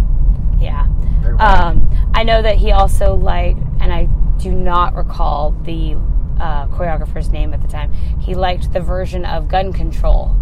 [0.59, 0.87] Yeah.
[1.21, 1.65] Very well.
[1.65, 4.05] Um, I know that he also liked, and I
[4.37, 5.95] do not recall the
[6.39, 7.91] uh, choreographer's name at the time.
[7.91, 10.35] He liked the version of Gun Control.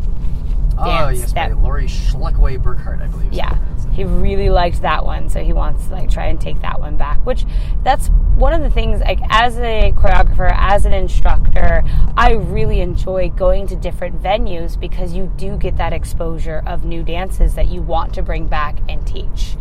[0.77, 3.33] Oh dance yes, by that- Lori Schluckway Burkhart, I believe.
[3.33, 3.57] Yeah,
[3.91, 6.97] he really liked that one, so he wants to like try and take that one
[6.97, 7.25] back.
[7.25, 7.45] Which
[7.83, 9.01] that's one of the things.
[9.01, 11.83] Like as a choreographer, as an instructor,
[12.15, 17.03] I really enjoy going to different venues because you do get that exposure of new
[17.03, 19.55] dances that you want to bring back and teach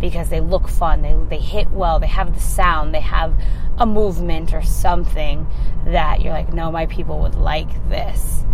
[0.00, 3.32] because they look fun, they they hit well, they have the sound, they have
[3.78, 5.46] a movement or something
[5.86, 8.44] that you're like, no, my people would like this,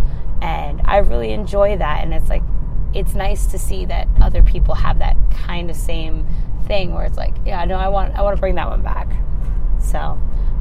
[0.41, 2.43] and I really enjoy that, and it's like
[2.93, 6.25] it's nice to see that other people have that kind of same
[6.65, 9.11] thing where it's like, yeah, no, I want I want to bring that one back.
[9.79, 10.19] So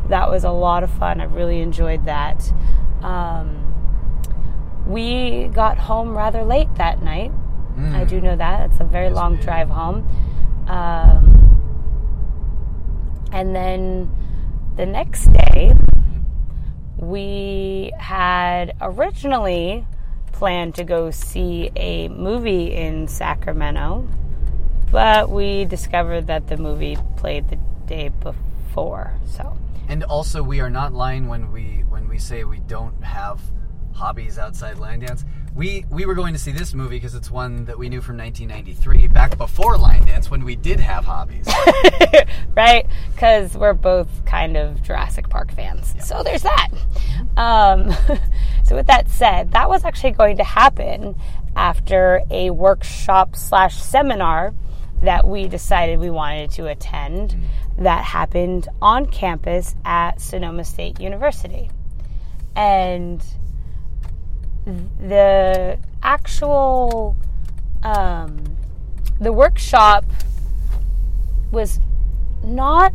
[0.09, 1.21] that was a lot of fun.
[1.21, 2.53] I really enjoyed that.
[3.03, 3.65] Um,
[4.87, 7.31] we got home rather late that night.
[7.77, 7.95] Mm.
[7.95, 8.71] I do know that.
[8.71, 10.09] It's a very Yes, long drive home.
[10.67, 11.35] Um,
[13.33, 14.11] and then
[14.77, 15.75] the next day,
[16.99, 19.87] we had originally
[20.33, 24.09] planned to go see a movie in Sacramento,
[24.91, 29.15] but we discovered that the movie played the day before.
[29.25, 29.57] So,
[29.89, 33.41] And also, we are not lying when we when we say we don't have
[33.95, 35.25] hobbies outside line dance.
[35.55, 38.17] We we were going to see this movie because it's one that we knew from
[38.17, 41.47] 1993, back before line dance, when we did have hobbies.
[42.57, 42.87] right?
[43.13, 45.95] Because we're both kind of Jurassic Park fans.
[46.05, 46.69] So there's that.
[47.37, 47.93] Um,
[48.65, 51.17] so with that said, that was actually going to happen
[51.57, 54.55] after a workshop slash seminar
[55.03, 57.37] that we decided we wanted to attend
[57.79, 61.71] that happened on campus at Sonoma State University.
[62.57, 63.25] And
[65.01, 67.17] the actual
[67.83, 68.57] um,
[69.21, 70.05] the workshop
[71.51, 71.81] was
[72.45, 72.93] not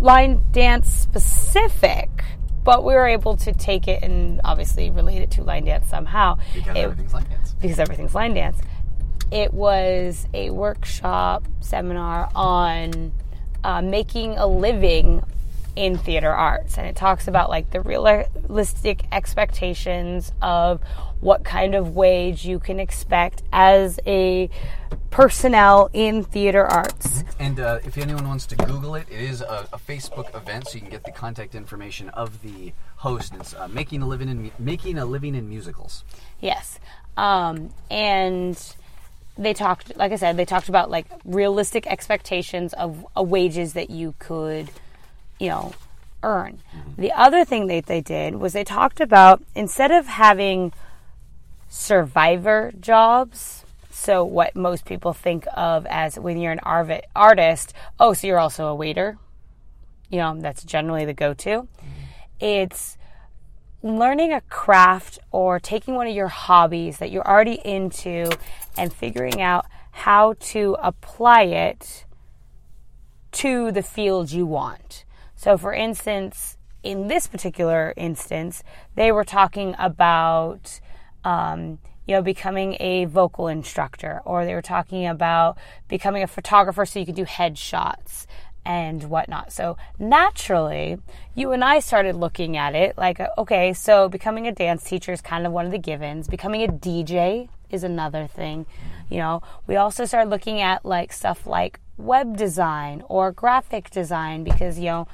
[0.00, 2.10] line dance specific,
[2.64, 6.36] but we were able to take it and obviously relate it to line dance somehow.
[6.54, 7.54] Because It- everything's line dance.
[7.60, 8.58] because everything's line dance.
[9.30, 13.12] It was a workshop seminar on
[13.64, 15.24] uh, making a living
[15.76, 20.80] in theater arts, and it talks about like the realistic expectations of
[21.20, 24.50] what kind of wage you can expect as a
[25.10, 27.24] personnel in theater arts.
[27.38, 30.74] And uh, if anyone wants to Google it, it is a, a Facebook event, so
[30.74, 33.34] you can get the contact information of the host.
[33.34, 36.04] It's uh, making a living in making a living in musicals.
[36.40, 36.78] Yes.
[37.16, 38.58] Um, and
[39.38, 43.90] they talked, like I said, they talked about like realistic expectations of uh, wages that
[43.90, 44.70] you could,
[45.38, 45.74] you know,
[46.22, 46.60] earn.
[46.74, 47.00] Mm-hmm.
[47.02, 50.72] The other thing that they did was they talked about instead of having
[51.68, 58.12] survivor jobs, so what most people think of as when you're an arvi- artist, oh,
[58.12, 59.18] so you're also a waiter.
[60.10, 61.48] You know, that's generally the go to.
[61.48, 62.44] Mm-hmm.
[62.44, 62.96] It's
[63.82, 68.30] learning a craft or taking one of your hobbies that you're already into
[68.76, 72.04] and figuring out how to apply it
[73.32, 75.04] to the field you want.
[75.36, 78.62] So, for instance, in this particular instance,
[78.94, 80.80] they were talking about,
[81.24, 86.86] um, you know, becoming a vocal instructor, or they were talking about becoming a photographer
[86.86, 88.26] so you could do headshots
[88.64, 89.52] and whatnot.
[89.52, 90.98] So naturally,
[91.34, 95.20] you and I started looking at it like, okay, so becoming a dance teacher is
[95.20, 96.28] kind of one of the givens.
[96.28, 98.66] Becoming a DJ is another thing.
[99.08, 104.44] You know, we also started looking at like stuff like web design or graphic design
[104.44, 105.08] because, you know,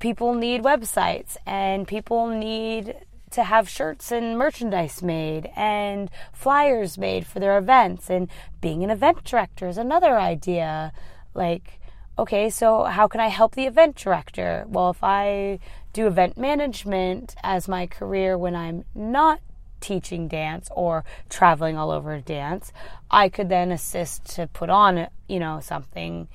[0.00, 2.94] people need websites and people need
[3.30, 8.08] to have shirts and merchandise made and flyers made for their events.
[8.08, 8.28] And
[8.60, 10.92] being an event director is another idea.
[11.34, 11.80] Like
[12.18, 14.64] okay so how can i help the event director?
[14.68, 15.58] Well if i
[15.92, 19.40] do event management as my career when i'm not
[19.80, 22.72] teaching dance or traveling all over dance
[23.10, 26.28] i could then assist to put on you know something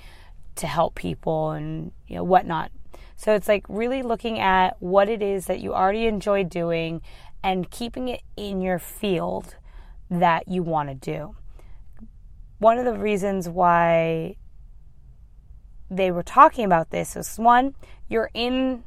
[0.56, 2.72] to help people and you know whatnot
[3.22, 7.02] so it's like really looking at what it is that you already enjoy doing
[7.44, 9.58] and keeping it in your field
[10.10, 11.36] that you want to do.
[12.58, 14.38] One of the reasons why
[15.92, 17.76] they were talking about this is one,
[18.10, 18.84] you're in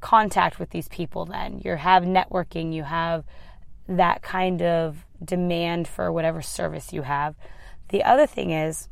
[0.00, 1.60] contact with these people then.
[1.64, 3.24] You have networking, you have
[3.88, 7.34] that kind of demand for whatever service you have.
[7.88, 8.88] The other thing is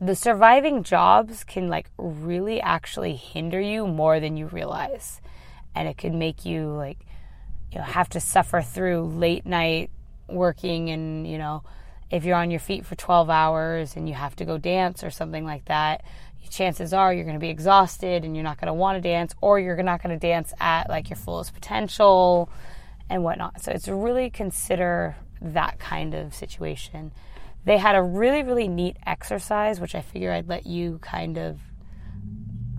[0.00, 5.20] the surviving jobs can like really actually hinder you more than you realize.
[5.74, 6.98] And it could make you like
[7.72, 9.90] you know have to suffer through late night
[10.28, 11.62] working and you know
[12.10, 15.10] if you're on your feet for 12 hours and you have to go dance or
[15.10, 16.02] something like that
[16.50, 19.34] chances are you're going to be exhausted and you're not going to want to dance
[19.40, 22.50] or you're not going to dance at like your fullest potential
[23.08, 23.62] and whatnot.
[23.62, 27.12] So it's really consider that kind of situation
[27.64, 31.60] they had a really really neat exercise which i figure i'd let you kind of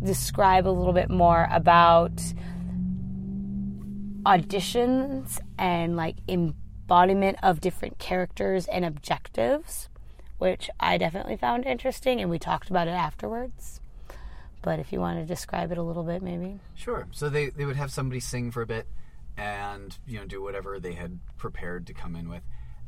[0.03, 2.15] describe a little bit more about
[4.23, 9.89] auditions and like embodiment of different characters and objectives
[10.37, 13.79] which i definitely found interesting and we talked about it afterwards
[14.61, 17.07] but if you want to describe it a little bit maybe Sure.
[17.11, 18.87] So they, they would have somebody sing for a bit
[19.37, 22.41] and, you know, do whatever they had prepared to come in with.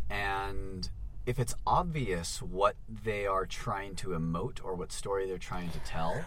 [0.10, 0.90] And
[1.26, 5.80] if it's obvious what they are trying to emote or what story they're trying to
[5.80, 6.24] tell,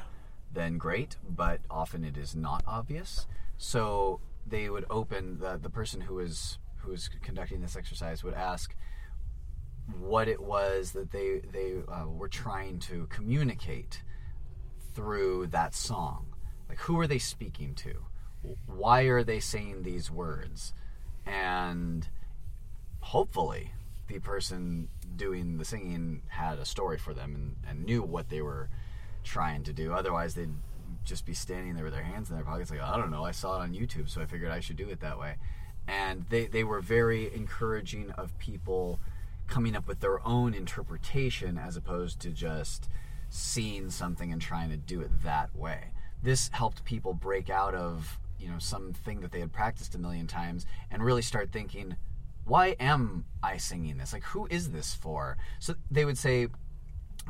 [0.52, 1.16] then great.
[1.28, 3.26] But often it is not obvious.
[3.58, 8.34] So they would open the, the person who is who is conducting this exercise would
[8.34, 8.74] ask
[9.98, 14.02] what it was that they they uh, were trying to communicate
[14.94, 16.26] through that song.
[16.68, 17.94] Like, who are they speaking to?
[18.66, 20.72] Why are they saying these words?
[21.24, 22.08] And
[23.00, 23.72] hopefully,
[24.06, 28.40] the person doing the singing had a story for them and, and knew what they
[28.40, 28.68] were
[29.24, 29.92] trying to do.
[29.92, 30.54] Otherwise, they'd
[31.04, 33.30] just be standing there with their hands in their pockets, like, I don't know, I
[33.30, 35.36] saw it on YouTube, so I figured I should do it that way.
[35.88, 38.98] And they, they were very encouraging of people
[39.46, 42.88] coming up with their own interpretation as opposed to just
[43.28, 45.84] seeing something and trying to do it that way.
[46.22, 50.26] This helped people break out of, you know, something that they had practiced a million
[50.26, 51.96] times and really start thinking,
[52.46, 54.12] why am I singing this?
[54.12, 55.36] Like, who is this for?
[55.58, 56.48] So they would say,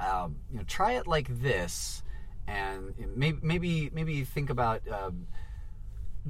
[0.04, 2.02] um, you know, try it like this,
[2.46, 5.10] and maybe maybe maybe think about uh,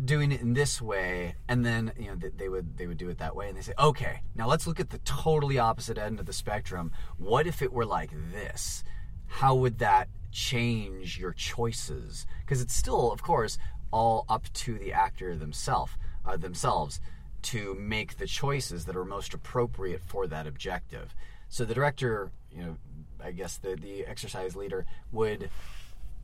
[0.04, 3.08] doing it in this way, and then you know they, they would they would do
[3.08, 6.20] it that way, and they say, okay, now let's look at the totally opposite end
[6.20, 6.92] of the spectrum.
[7.18, 8.84] What if it were like this?
[9.26, 12.26] how would that change your choices?
[12.40, 13.58] Because it's still, of course,
[13.92, 15.92] all up to the actor themselves
[16.24, 17.00] uh, themselves
[17.46, 21.14] to make the choices that are most appropriate for that objective.
[21.48, 22.76] So the director, you know,
[23.22, 25.50] I guess the the exercise leader would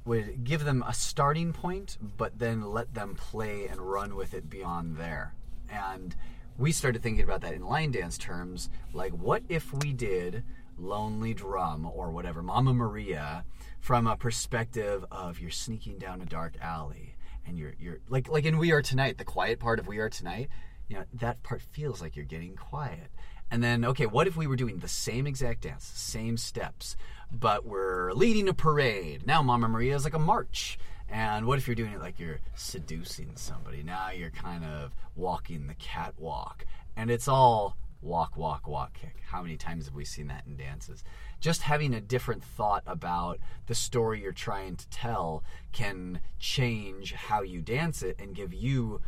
[0.04, 4.50] would give them a starting point, but then let them play and run with it
[4.50, 5.34] beyond there.
[5.70, 6.16] And
[6.58, 10.42] we started thinking about that in line dance terms, like what if we did
[10.76, 13.44] Lonely Drum or whatever, Mama Maria,
[13.80, 17.14] from a perspective of you're sneaking down a dark alley
[17.46, 20.08] and you're you're like like in We Are Tonight, the quiet part of We Are
[20.08, 20.48] Tonight,
[20.93, 23.11] you know, that part feels like you're getting quiet.
[23.51, 26.97] And then, okay, what if we were doing the same exact dance, same steps,
[27.30, 29.26] but we're leading a parade?
[29.26, 30.78] Now Mama Maria is like a march.
[31.09, 33.82] And what if you're doing it like you're seducing somebody?
[33.82, 36.66] Now you're kind of walking the catwalk.
[36.95, 39.16] And it's all walk, walk, walk, kick.
[39.26, 41.05] How many times have we seen that in dances?
[41.40, 47.40] Just having a different thought about the story you're trying to tell can change how
[47.40, 49.01] you dance it and give you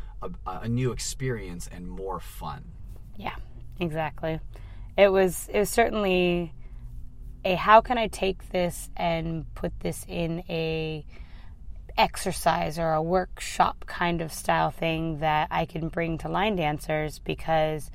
[0.46, 2.64] a, a new experience and more fun.
[3.16, 3.36] Yeah,
[3.80, 4.40] exactly.
[4.96, 6.52] It was it was certainly
[7.44, 11.04] a how can I take this and put this in a
[11.96, 17.20] exercise or a workshop kind of style thing that I can bring to line dancers
[17.20, 17.90] because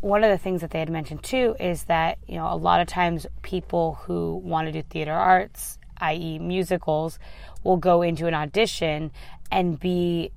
[0.00, 2.80] one of the things that they had mentioned too is that you know a lot
[2.80, 6.38] of times people who want to do theater arts i.e.
[6.38, 7.18] musicals
[7.62, 9.10] will go into an audition
[9.50, 10.30] and be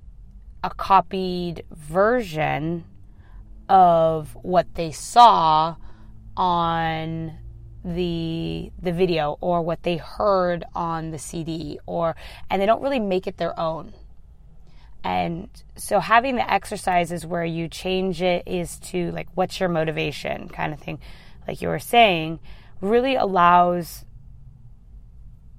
[0.63, 2.83] a copied version
[3.69, 5.75] of what they saw
[6.35, 7.37] on
[7.83, 12.15] the the video or what they heard on the CD or
[12.49, 13.93] and they don't really make it their own.
[15.03, 20.49] And so having the exercises where you change it is to like, what's your motivation
[20.49, 20.99] kind of thing,
[21.47, 22.39] like you were saying,
[22.81, 24.03] really allows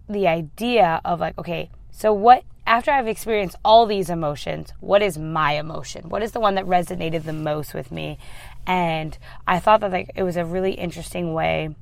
[0.08, 5.16] the idea of like, okay, so what, after I've experienced all these emotions, what is
[5.16, 6.10] my emotion?
[6.10, 8.18] What is the one that resonated the most with me?
[8.66, 9.16] And
[9.46, 11.74] I thought that like it was a really interesting way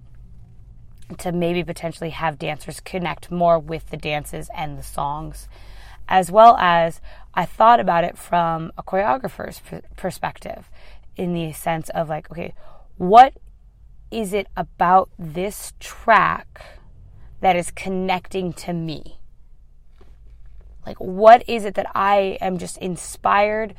[1.18, 5.48] to maybe potentially have dancers connect more with the dances and the songs
[6.08, 7.00] as well as
[7.34, 9.60] I thought about it from a choreographer's
[9.96, 10.70] perspective
[11.16, 12.54] in the sense of like, okay,
[12.96, 13.34] what
[14.10, 16.62] is it about this track
[17.40, 19.15] that is connecting to me?
[20.86, 23.74] Like, what is it that I am just inspired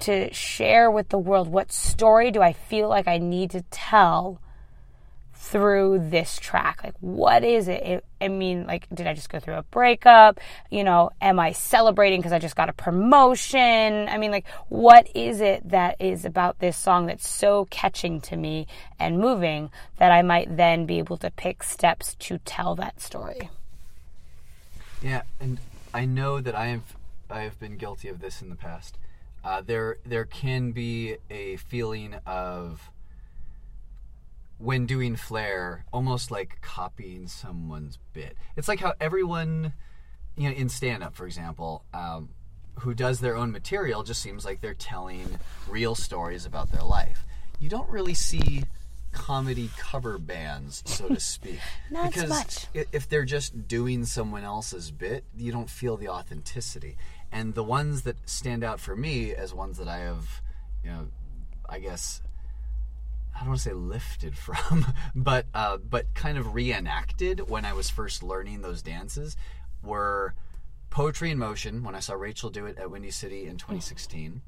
[0.00, 1.48] to share with the world?
[1.48, 4.40] What story do I feel like I need to tell
[5.32, 6.82] through this track?
[6.84, 8.04] Like, what is it?
[8.20, 10.40] I mean, like, did I just go through a breakup?
[10.70, 14.08] You know, am I celebrating because I just got a promotion?
[14.08, 18.36] I mean, like, what is it that is about this song that's so catching to
[18.36, 18.66] me
[18.98, 23.48] and moving that I might then be able to pick steps to tell that story?
[25.02, 25.58] Yeah, and
[25.96, 26.94] I know that I have
[27.30, 28.98] I have been guilty of this in the past.
[29.42, 32.90] Uh, there there can be a feeling of
[34.58, 39.74] when doing flair almost like copying someone's bit it's like how everyone
[40.34, 42.30] you know in stand up for example um,
[42.80, 45.38] who does their own material just seems like they're telling
[45.68, 47.26] real stories about their life
[47.60, 48.64] you don't really see
[49.12, 51.58] comedy cover bands so to speak.
[51.90, 52.66] Not because much.
[52.74, 56.96] if they're just doing someone else's bit you don't feel the authenticity.
[57.32, 60.42] And the ones that stand out for me as ones that i have
[60.84, 61.08] you know
[61.68, 62.22] i guess
[63.36, 67.74] I don't want to say lifted from, but uh, but kind of reenacted when I
[67.74, 69.36] was first learning those dances
[69.82, 70.34] were
[70.90, 74.40] Poetry in Motion when I saw Rachel do it at Windy City in 2016,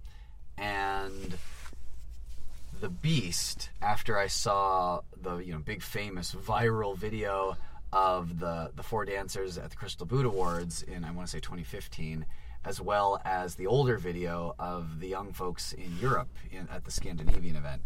[0.56, 1.36] and
[2.80, 7.56] The Beast after I saw the you know big famous viral video
[7.92, 11.40] of the the four dancers at the Crystal Boot Awards in I want to say
[11.40, 12.24] 2015
[12.64, 16.90] as well as the older video of the young folks in Europe in, at the
[16.90, 17.82] Scandinavian event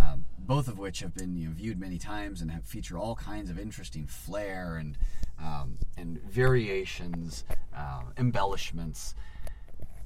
[0.00, 3.14] um, both of which have been you know, viewed many times and have feature all
[3.14, 4.96] kinds of interesting flair and
[5.38, 9.14] um, and variations, uh, embellishments.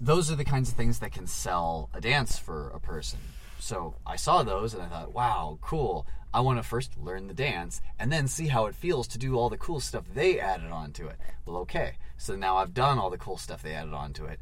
[0.01, 3.19] Those are the kinds of things that can sell a dance for a person.
[3.65, 6.07] So I saw those and I thought, wow, cool.
[6.35, 9.39] I want to first learn the dance and then see how it feels to do
[9.39, 11.17] all the cool stuff they added onto it.
[11.47, 11.95] Well, okay.
[12.19, 14.39] So now I've done all the cool stuff they added onto it.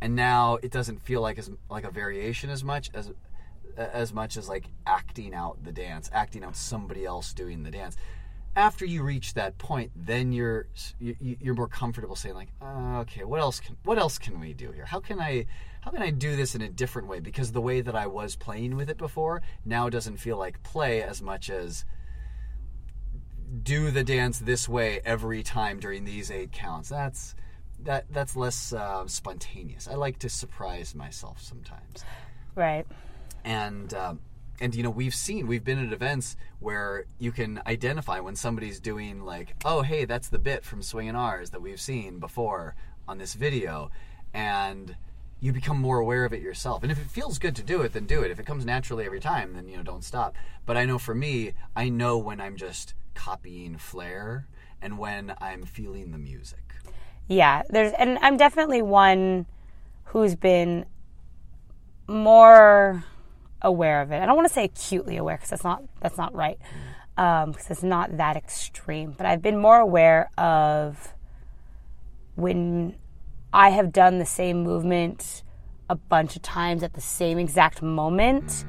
[0.00, 3.12] And now it doesn't feel like as like a variation as much as
[3.76, 7.98] as much as like acting out the dance, acting out somebody else doing the dance.
[8.56, 10.66] After you reach that point, then you're
[10.98, 14.72] you're more comfortable saying like, uh, okay, what else can what else can we do
[14.72, 14.86] here?
[14.86, 15.44] How can I
[15.82, 17.20] how can I do this in a different way?
[17.20, 21.02] Because the way that I was playing with it before now doesn't feel like play
[21.02, 21.84] as much as
[23.62, 26.88] do the dance this way every time during these eight counts.
[26.88, 27.34] That's
[27.80, 29.88] that that's less uh, spontaneous.
[29.88, 32.04] I like to surprise myself sometimes,
[32.54, 32.86] Right.
[33.44, 34.20] and um,
[34.60, 38.78] and you know we've seen we've been at events where you can identify when somebody's
[38.78, 42.76] doing like oh hey that's the bit from Swingin' Ours that we've seen before
[43.08, 43.90] on this video,
[44.32, 44.96] and
[45.42, 46.84] you become more aware of it yourself.
[46.84, 48.30] And if it feels good to do it, then do it.
[48.30, 50.36] If it comes naturally every time, then you know don't stop.
[50.64, 54.46] But I know for me, I know when I'm just copying flair
[54.80, 56.76] and when I'm feeling the music.
[57.26, 59.46] Yeah, there's and I'm definitely one
[60.04, 60.86] who's been
[62.06, 63.04] more
[63.60, 64.22] aware of it.
[64.22, 66.58] I don't want to say acutely aware because that's not that's not right
[67.16, 69.12] um, because it's not that extreme.
[69.16, 71.14] But I've been more aware of
[72.36, 72.94] when
[73.52, 75.42] I have done the same movement
[75.88, 78.64] a bunch of times at the same exact moment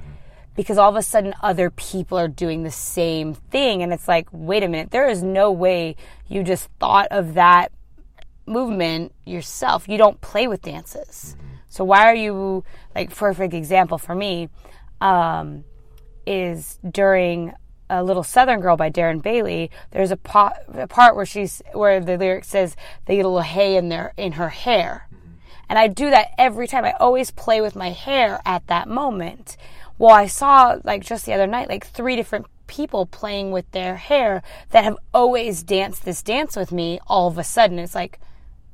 [0.55, 3.81] because all of a sudden other people are doing the same thing.
[3.81, 5.95] And it's like wait a minute there is no way
[6.27, 7.71] you just thought of that
[8.45, 9.87] movement yourself.
[9.87, 11.35] You don't play with dances.
[11.69, 12.63] So why are you
[12.93, 14.49] like perfect example for me
[15.01, 15.63] um,
[16.25, 17.53] is during
[17.99, 21.99] a little southern girl by darren bailey there's a, pot, a part where she's where
[21.99, 22.75] the lyric says
[23.05, 25.07] they get a little hay in their in her hair
[25.69, 26.85] and I do that every time.
[26.85, 29.57] I always play with my hair at that moment.
[29.97, 33.95] Well, I saw like just the other night, like three different people playing with their
[33.95, 37.79] hair that have always danced this dance with me all of a sudden.
[37.79, 38.19] It's like,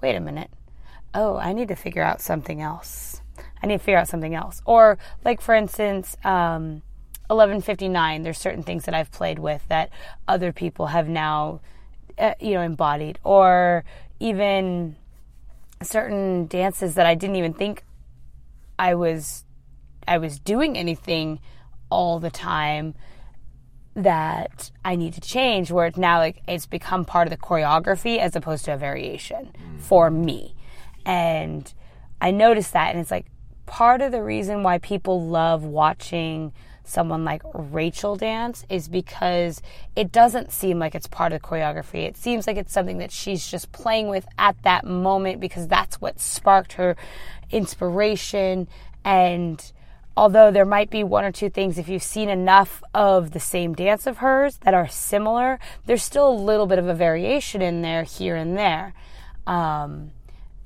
[0.01, 0.49] wait a minute.
[1.13, 3.21] Oh, I need to figure out something else.
[3.63, 4.61] I need to figure out something else.
[4.65, 6.81] Or, like, for instance, um,
[7.29, 9.89] 1159, there's certain things that I've played with that
[10.27, 11.61] other people have now,
[12.17, 13.19] uh, you know, embodied.
[13.23, 13.83] Or
[14.19, 14.95] even
[15.81, 17.83] certain dances that I didn't even think
[18.77, 19.45] I was
[20.07, 21.39] I was doing anything
[21.89, 22.95] all the time
[23.95, 28.17] that I need to change where it's now like it's become part of the choreography
[28.17, 30.55] as opposed to a variation for me.
[31.05, 31.71] And
[32.21, 33.27] I noticed that and it's like
[33.65, 36.53] part of the reason why people love watching
[36.89, 39.61] someone like Rachel dance is because
[39.95, 42.05] it doesn't seem like it's part of the choreography.
[42.05, 46.01] It seems like it's something that she's just playing with at that moment because that's
[46.01, 46.95] what sparked her
[47.51, 48.67] inspiration.
[49.05, 49.71] And
[50.17, 53.73] although there might be one or two things, if you've seen enough of the same
[53.73, 57.81] dance of hers that are similar, there's still a little bit of a variation in
[57.81, 58.93] there here and there.
[59.47, 60.11] Um,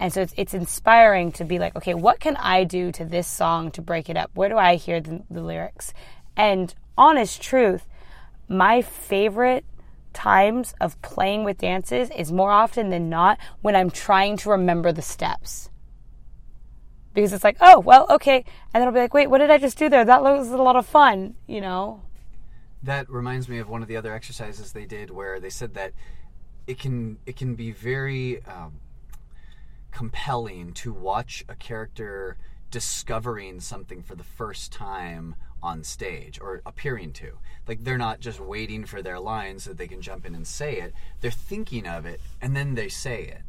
[0.03, 3.25] and so it's, it's inspiring to be like, okay, what can I do to this
[3.25, 4.31] song to break it up?
[4.33, 5.93] Where do I hear the, the lyrics?
[6.35, 7.87] And honest truth,
[8.49, 9.63] my favorite
[10.11, 14.91] times of playing with dances is more often than not when I'm trying to remember
[14.91, 15.69] the steps.
[17.13, 18.43] Because it's like, oh, well, okay.
[18.73, 20.03] And then I'll be like, wait, what did I just do there?
[20.03, 22.01] That was a lot of fun, you know?
[22.83, 25.93] That reminds me of one of the other exercises they did where they said that
[26.67, 28.73] it can it can be very um,
[29.93, 32.37] compelling to watch a character
[32.71, 37.37] discovering something for the first time on stage or appearing to.
[37.67, 40.45] Like they're not just waiting for their lines so that they can jump in and
[40.45, 40.93] say it.
[41.21, 43.41] They're thinking of it and then they say it.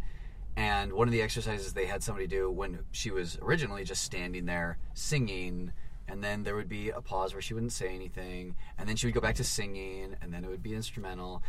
[0.57, 4.45] And one of the exercises they had somebody do when she was originally just standing
[4.45, 5.73] there singing
[6.07, 9.07] and then there would be a pause where she wouldn't say anything and then she
[9.07, 11.43] would go back to singing and then it would be instrumental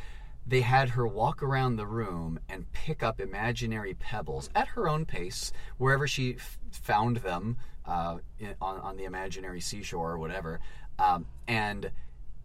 [0.47, 5.05] they had her walk around the room and pick up imaginary pebbles at her own
[5.05, 10.59] pace, wherever she f- found them uh, in, on, on the imaginary seashore or whatever.
[10.99, 11.91] Um, and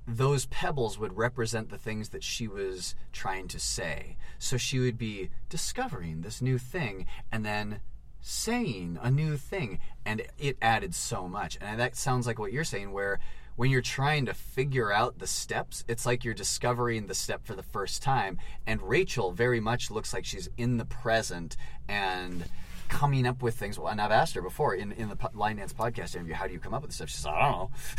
[0.06, 4.16] those pebbles would represent the things that she was trying to say.
[4.38, 7.80] So she would be discovering this new thing and then
[8.20, 9.78] saying a new thing.
[10.04, 11.58] And it added so much.
[11.60, 13.20] And that sounds like what you're saying, where
[13.60, 17.54] when you're trying to figure out the steps, it's like you're discovering the step for
[17.54, 18.38] the first time.
[18.66, 22.42] And Rachel very much looks like she's in the present and
[22.88, 23.78] coming up with things.
[23.78, 26.54] Well, and I've asked her before in, in the Line Dance podcast interview, how do
[26.54, 27.10] you come up with this stuff?
[27.10, 27.50] She says, I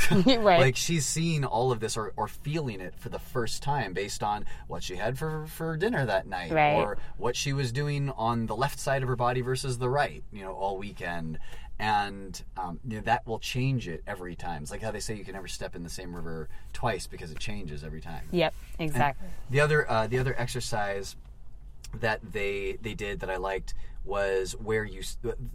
[0.09, 0.37] don't know.
[0.41, 0.59] Right.
[0.61, 4.23] like she's seeing all of this or, or feeling it for the first time based
[4.23, 6.73] on what she had for, for dinner that night Right.
[6.73, 10.23] or what she was doing on the left side of her body versus the right,
[10.33, 11.37] you know, all weekend.
[11.81, 14.61] And um, you know, that will change it every time.
[14.61, 17.31] It's like how they say you can never step in the same river twice because
[17.31, 18.27] it changes every time.
[18.31, 19.27] Yep, exactly.
[19.49, 21.15] The other uh, the other exercise
[21.99, 23.73] that they they did that I liked
[24.03, 25.01] was where you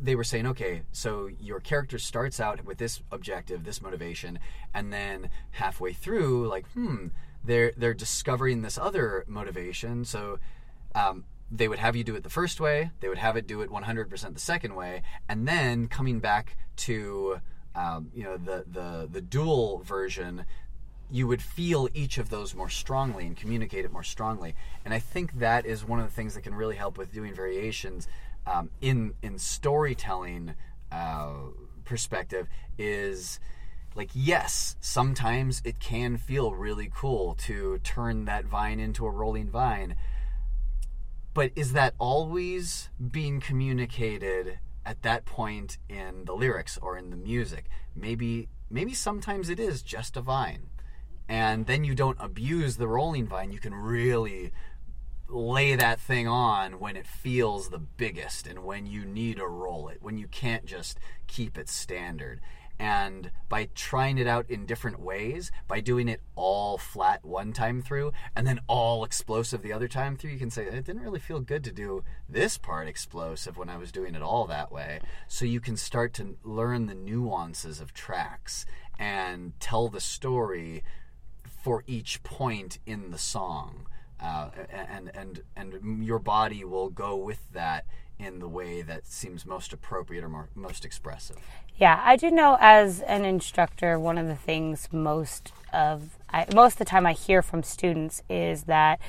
[0.01, 4.39] they were saying okay so your character starts out with this objective this motivation
[4.73, 7.09] and then halfway through like hmm
[7.43, 10.39] they're they're discovering this other motivation so
[10.95, 13.61] um, they would have you do it the first way they would have it do
[13.61, 17.41] it 100% the second way and then coming back to
[17.75, 20.45] um, you know the the the dual version
[21.11, 24.55] you would feel each of those more strongly and communicate it more strongly.
[24.85, 27.35] And I think that is one of the things that can really help with doing
[27.35, 28.09] variations
[28.47, 30.55] um, in in storytelling
[30.91, 31.35] uh,
[31.85, 32.49] perspective.
[32.79, 33.39] Is
[33.95, 39.49] like yes, sometimes it can feel really cool to turn that vine into a rolling
[39.49, 39.97] vine.
[41.37, 47.17] But is that always being communicated at that point in the lyrics or in the
[47.17, 47.67] music?
[47.95, 50.71] Maybe maybe sometimes it is just a vine
[51.29, 54.51] and then you don't abuse the rolling vine, you can really
[55.29, 59.89] lay that thing on when it feels the biggest and when you need to roll
[59.89, 62.41] it, when you can't just keep it standard.
[62.79, 67.81] And by trying it out in different ways, by doing it all flat one time
[67.81, 71.21] through and then all explosive the other time through, you can say, it didn't really
[71.21, 75.01] feel good to do this part explosive when I was doing it all that way.
[75.27, 78.67] So you can start to learn the nuances of tracks
[78.99, 80.83] and tell the story
[81.63, 83.89] for each point in the song,
[84.21, 87.85] uh, and and and your body will go with that
[88.19, 91.37] in the way that seems most appropriate or more, most expressive.
[91.77, 96.75] Yeah, I do know as an instructor, one of the things most of I, most
[96.75, 99.01] of the time I hear from students is that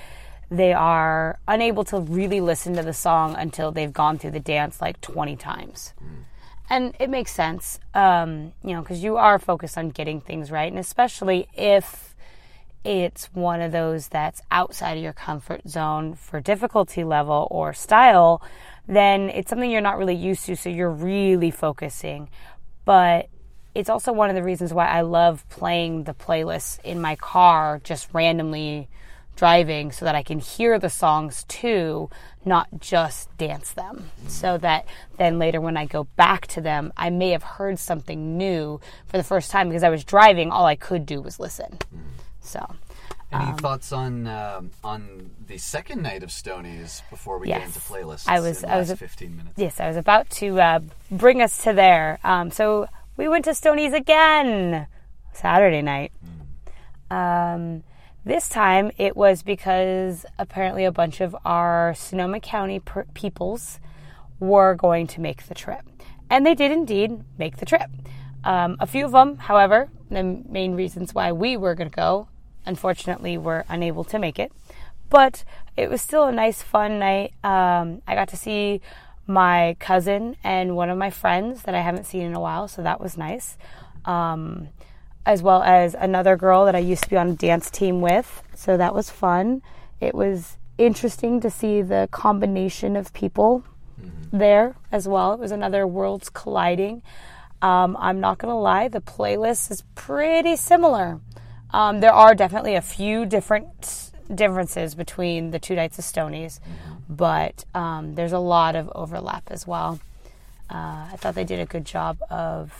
[0.49, 4.81] they are unable to really listen to the song until they've gone through the dance
[4.81, 5.93] like 20 times.
[6.01, 6.23] Mm.
[6.69, 10.69] And it makes sense, um, you know, because you are focused on getting things right,
[10.69, 12.15] and especially if
[12.83, 18.41] it's one of those that's outside of your comfort zone for difficulty level or style,
[18.87, 22.29] then it's something you're not really used to, so you're really focusing.
[22.85, 23.29] But
[23.75, 27.79] it's also one of the reasons why I love playing the playlist in my car
[27.83, 28.87] just randomly
[29.35, 32.09] driving so that I can hear the songs too,
[32.43, 34.09] not just dance them.
[34.27, 38.37] So that then later when I go back to them, I may have heard something
[38.37, 41.77] new for the first time because I was driving, all I could do was listen.
[42.41, 42.65] So.
[43.31, 47.67] Any um, thoughts on uh, on the second night of Stoney's before we yes, get
[47.67, 48.23] into playlists?
[48.27, 48.63] I was.
[48.63, 48.93] I was.
[48.93, 49.55] Fifteen minutes.
[49.57, 50.79] Yes, I was about to uh,
[51.11, 52.19] bring us to there.
[52.23, 54.87] Um, so we went to Stoney's again
[55.33, 56.13] Saturday night.
[57.11, 57.15] Mm.
[57.15, 57.83] Um,
[58.23, 63.79] this time it was because apparently a bunch of our Sonoma County per- peoples
[64.39, 65.83] were going to make the trip,
[66.29, 67.89] and they did indeed make the trip.
[68.45, 72.29] Um, a few of them, however, the main reasons why we were going to go
[72.67, 74.51] unfortunately were unable to make it.
[75.09, 75.43] But
[75.75, 77.33] it was still a nice, fun night.
[77.43, 78.81] Um, I got to see
[79.25, 82.81] my cousin and one of my friends that I haven't seen in a while, so
[82.83, 83.57] that was nice.
[84.05, 84.69] Um,
[85.25, 88.43] as well as another girl that I used to be on a dance team with,
[88.55, 89.61] so that was fun.
[89.99, 93.63] It was interesting to see the combination of people
[93.99, 94.37] mm-hmm.
[94.37, 95.33] there as well.
[95.33, 97.01] It was another worlds colliding.
[97.61, 101.19] Um, I'm not going to lie, the playlist is pretty similar.
[101.71, 106.59] Um, there are definitely a few different differences between the two nights of Stoney's,
[107.09, 109.99] but um, there's a lot of overlap as well.
[110.69, 112.73] Uh, I thought they did a good job of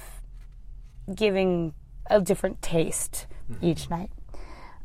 [1.14, 1.74] giving
[2.10, 3.66] a different taste mm-hmm.
[3.66, 4.12] each night.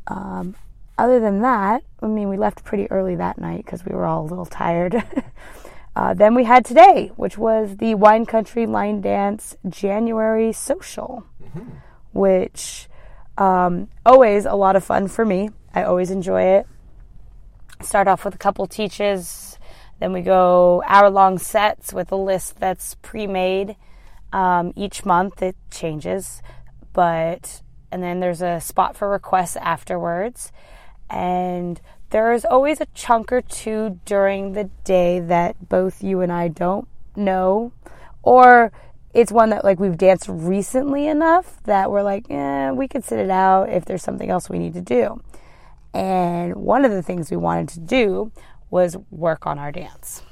[0.06, 0.54] Um,
[0.98, 4.22] other than that, I mean, we left pretty early that night because we were all
[4.22, 5.02] a little tired.
[5.96, 11.70] uh, then we had today, which was the Wine Country Line Dance January Social, mm-hmm.
[12.12, 12.88] which
[13.38, 15.50] um, always a lot of fun for me.
[15.74, 16.66] I always enjoy it.
[17.80, 19.58] Start off with a couple teaches,
[20.02, 23.76] then we go hour long sets with a list that's pre made.
[24.32, 26.42] Um, each month it changes,
[26.92, 27.62] but
[27.92, 30.50] and then there's a spot for requests afterwards.
[31.08, 31.80] And
[32.10, 36.48] there is always a chunk or two during the day that both you and I
[36.48, 37.72] don't know,
[38.22, 38.72] or
[39.14, 43.18] it's one that like we've danced recently enough that we're like, eh, we could sit
[43.18, 45.22] it out if there's something else we need to do.
[45.94, 48.32] And one of the things we wanted to do
[48.70, 50.22] was work on our dance.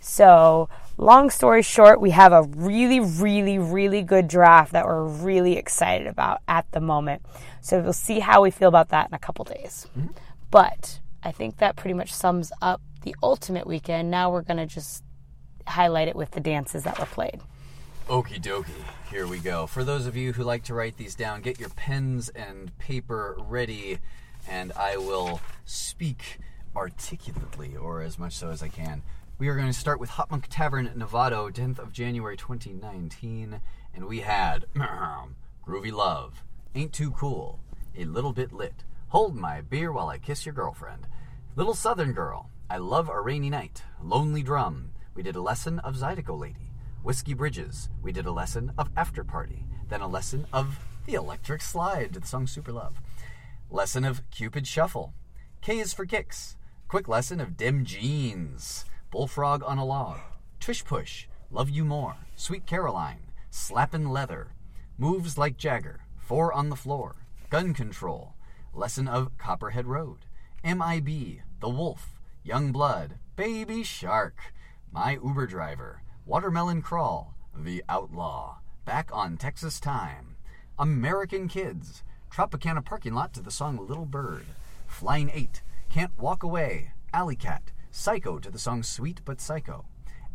[0.00, 5.56] So, long story short, we have a really, really, really good draft that we're really
[5.56, 7.22] excited about at the moment.
[7.60, 9.88] So, we'll see how we feel about that in a couple days.
[9.98, 10.12] Mm-hmm.
[10.52, 14.10] But I think that pretty much sums up the ultimate weekend.
[14.10, 15.02] Now we're going to just
[15.66, 17.40] highlight it with the dances that were played.
[18.08, 18.72] Okie dokie,
[19.10, 19.66] here we go.
[19.66, 23.36] For those of you who like to write these down, get your pens and paper
[23.38, 23.98] ready,
[24.48, 26.38] and I will speak
[26.74, 29.02] articulately, or as much so as I can.
[29.38, 33.60] We are going to start with HopMonk Tavern, Novato, 10th of January 2019,
[33.94, 34.64] and we had
[35.66, 36.42] Groovy Love,
[36.74, 37.60] Ain't Too Cool,
[37.94, 41.06] A Little Bit Lit, Hold My Beer While I Kiss Your Girlfriend,
[41.56, 45.96] Little Southern Girl, I Love a Rainy Night, Lonely Drum, we did a lesson of
[45.96, 46.67] Zydeco Lady,
[47.08, 51.62] Whiskey Bridges, we did a lesson of After Party, then a lesson of The Electric
[51.62, 53.00] Slide, the song Super Love.
[53.70, 55.14] Lesson of Cupid Shuffle.
[55.62, 56.58] K is for kicks.
[56.86, 58.84] Quick lesson of Dim Jeans.
[59.10, 60.18] Bullfrog on a log.
[60.60, 61.28] Tush Push.
[61.50, 62.16] Love You More.
[62.36, 63.32] Sweet Caroline.
[63.50, 64.48] Slappin' Leather.
[64.98, 66.00] Moves like Jagger.
[66.18, 67.16] Four on the floor.
[67.48, 68.34] Gun control.
[68.74, 70.26] Lesson of Copperhead Road.
[70.62, 71.40] MIB.
[71.60, 72.20] The Wolf.
[72.44, 73.14] Young Blood.
[73.34, 74.52] Baby Shark.
[74.92, 76.02] My Uber Driver.
[76.28, 77.34] Watermelon Crawl.
[77.56, 78.58] The Outlaw.
[78.84, 80.36] Back on Texas Time.
[80.78, 82.02] American Kids.
[82.30, 84.44] Tropicana Parking Lot to the song Little Bird.
[84.86, 85.62] Flying 8.
[85.88, 86.92] Can't Walk Away.
[87.14, 87.72] Alley Cat.
[87.90, 89.86] Psycho to the song Sweet But Psycho.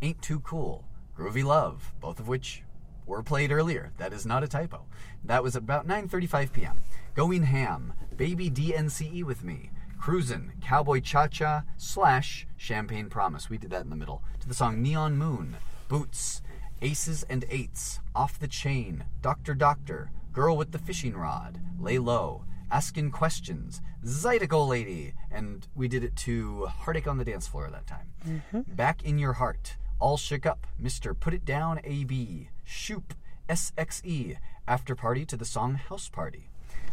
[0.02, 0.84] Ain't Too Cool.
[1.16, 1.94] Groovy Love.
[2.02, 2.64] Both of which
[3.06, 3.92] were played earlier.
[3.98, 4.86] That is not a typo.
[5.24, 6.80] That was about 9:35 p.m.
[7.14, 9.70] Going ham, baby DNCE with me,
[10.00, 13.48] cruisin', cowboy cha cha slash champagne promise.
[13.48, 15.58] We did that in the middle to the song Neon Moon,
[15.94, 16.42] boots,
[16.82, 22.46] aces and eights, off the chain, doctor doctor, girl with the fishing rod, lay low.
[22.72, 27.86] Asking questions, Zydeco lady, and we did it to Heartache on the Dance Floor that
[27.86, 28.08] time.
[28.28, 28.62] Mm-hmm.
[28.74, 31.14] Back in your heart, all shook up, Mr.
[31.18, 33.14] Put It Down AB, Shoop,
[33.48, 34.38] SXE,
[34.68, 36.50] after party to the song House Party.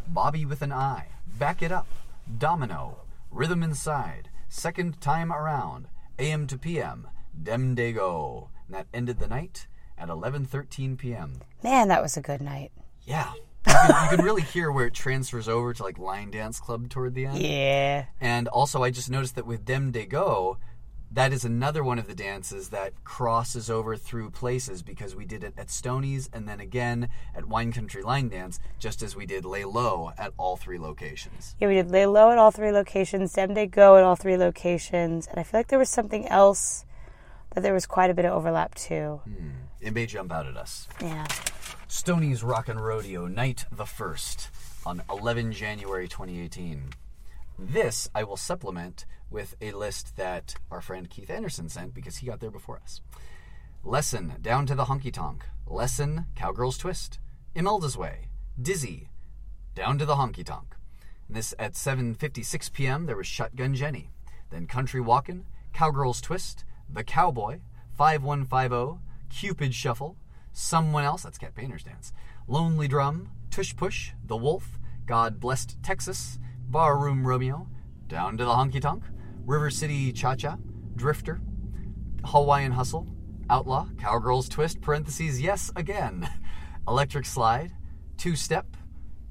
[0.08, 1.06] Bobby with an I,
[1.38, 1.88] Back It Up,
[2.36, 2.98] Domino,
[3.30, 5.88] Rhythm Inside, Second Time Around,
[6.18, 7.08] AM to PM,
[7.42, 8.50] Dem De Go.
[8.70, 9.66] And that ended the night
[9.98, 11.40] at 11:13 p.m.
[11.64, 12.70] Man, that was a good night.
[13.02, 13.32] Yeah.
[13.66, 16.88] You can, you can really hear where it transfers over to like Line Dance Club
[16.88, 17.40] toward the end.
[17.40, 18.04] Yeah.
[18.20, 20.58] And also, I just noticed that with Dem De Go,
[21.10, 25.42] that is another one of the dances that crosses over through places because we did
[25.42, 29.44] it at Stoney's and then again at Wine Country Line Dance, just as we did
[29.44, 31.56] Lay Low at all three locations.
[31.58, 34.36] Yeah, we did lay low at all three locations, Dem De Go at all three
[34.36, 36.84] locations, and I feel like there was something else
[37.54, 39.20] that there was quite a bit of overlap too.
[39.24, 39.50] Hmm.
[39.80, 40.88] It may jump out at us.
[41.00, 41.26] Yeah.
[41.88, 44.50] Stoney's Rockin' Rodeo, night the first,
[44.86, 46.90] on 11 January 2018.
[47.58, 52.26] This I will supplement with a list that our friend Keith Anderson sent because he
[52.26, 53.00] got there before us.
[53.82, 55.46] Lesson, Down to the Honky Tonk.
[55.66, 57.18] Lesson, Cowgirl's Twist.
[57.54, 58.28] Imelda's Way.
[58.60, 59.08] Dizzy,
[59.74, 60.76] Down to the Honky Tonk.
[61.28, 63.06] And this at 7:56 p.m.
[63.06, 64.10] there was Shotgun Jenny.
[64.50, 67.60] Then Country Walkin', Cowgirl's Twist, The Cowboy,
[67.96, 70.16] 5150, Cupid Shuffle,
[70.52, 72.12] Someone Else, that's Cat Painter's Dance,
[72.48, 76.38] Lonely Drum, Tush Push, The Wolf, God Blessed Texas,
[76.68, 77.68] Barroom Romeo,
[78.08, 79.04] Down to the Honky Tonk,
[79.46, 80.56] River City Cha Cha,
[80.96, 81.40] Drifter,
[82.24, 83.06] Hawaiian Hustle,
[83.48, 86.28] Outlaw, Cowgirls Twist, parentheses, yes, again,
[86.88, 87.72] Electric Slide,
[88.16, 88.76] Two Step,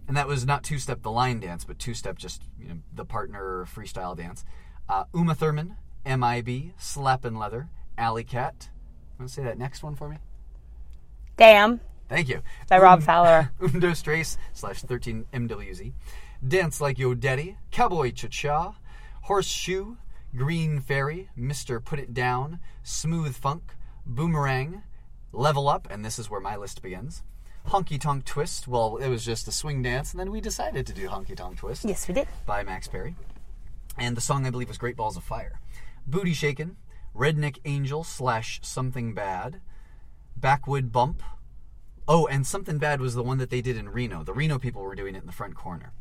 [0.08, 2.78] and that was not Two Step the line dance, but Two Step just, you know,
[2.94, 4.44] the partner freestyle dance.
[4.88, 5.76] Uh, Uma Thurman,
[6.06, 8.70] MIB, Slappin' Leather, Alley Cat.
[9.18, 10.18] Want to say that next one for me?
[11.38, 11.80] Damn.
[12.08, 12.42] Thank you.
[12.68, 13.52] By Rob Um, Fowler.
[13.60, 15.94] Undo Strace slash 13 MWZ.
[16.46, 18.76] Dance Like Yo Daddy, Cowboy Cha Cha,
[19.24, 19.98] Horseshoe,
[20.36, 21.84] Green Fairy, Mr.
[21.84, 23.76] Put It Down, Smooth Funk,
[24.06, 24.84] Boomerang,
[25.32, 27.24] Level Up, and this is where my list begins.
[27.68, 30.94] Honky Tonk Twist, well, it was just a swing dance, and then we decided to
[30.94, 32.28] do Honky Tonk Twist Yes, we did.
[32.46, 33.16] by Max Perry.
[33.98, 35.60] And the song, I believe, was Great Balls of Fire.
[36.10, 36.78] Booty Shaken,
[37.16, 39.62] Redneck Angel slash Something Bad,
[40.36, 41.22] Backwood Bump.
[42.08, 44.24] Oh, and Something Bad was the one that they did in Reno.
[44.24, 45.94] The Reno people were doing it in the front corner.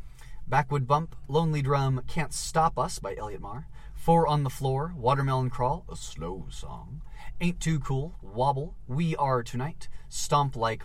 [0.47, 3.69] Backwood Bump, Lonely Drum, Can't Stop Us by Elliot Marr.
[3.95, 7.03] Four on the Floor, Watermelon Crawl, a slow song.
[7.39, 10.85] Ain't Too Cool, Wobble, We Are Tonight, Stomp Like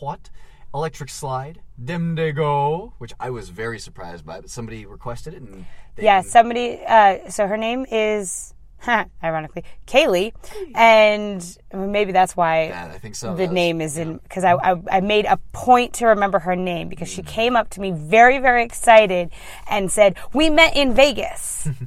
[0.00, 0.30] What,
[0.74, 5.40] Electric Slide, Dem De Go, which I was very surprised by, but somebody requested it
[5.42, 5.64] and
[5.96, 6.80] Yeah, somebody.
[6.86, 8.54] Uh, so her name is,
[9.22, 10.32] ironically, Kaylee,
[10.74, 13.30] and maybe that's why Yeah, I think so.
[13.30, 16.40] the That was- name is in because I, I I made a point to remember
[16.40, 19.30] her name because she came up to me very very excited
[19.70, 21.68] and said we met in Vegas.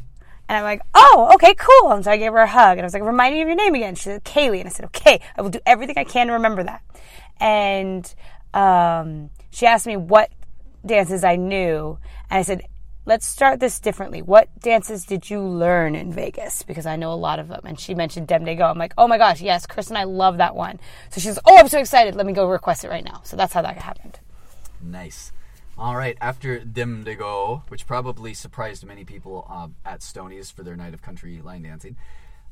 [0.49, 1.91] And I'm like, oh, okay, cool.
[1.91, 3.57] And so I gave her a hug and I was like, remind me of your
[3.57, 3.95] name again.
[3.95, 4.59] She said, Kaylee.
[4.61, 6.81] And I said, okay, I will do everything I can to remember that.
[7.41, 8.15] And
[8.57, 10.31] um, she asked me what
[10.85, 11.99] dances I knew.
[12.29, 12.63] And I said,
[13.05, 14.21] let's start this differently.
[14.23, 16.63] What dances did you learn in Vegas?
[16.63, 17.61] Because I know a lot of them.
[17.65, 18.65] And she mentioned Dem De Go.
[18.65, 20.79] I'm like, oh my gosh, yes, Chris and I love that one.
[21.11, 22.15] So she's, oh, I'm so excited.
[22.15, 23.21] Let me go request it right now.
[23.23, 24.19] So that's how that happened.
[24.81, 25.31] Nice.
[25.77, 30.63] All right, after Dem de Go, which probably surprised many people uh, at Stoney's for
[30.63, 31.95] their night of country line dancing,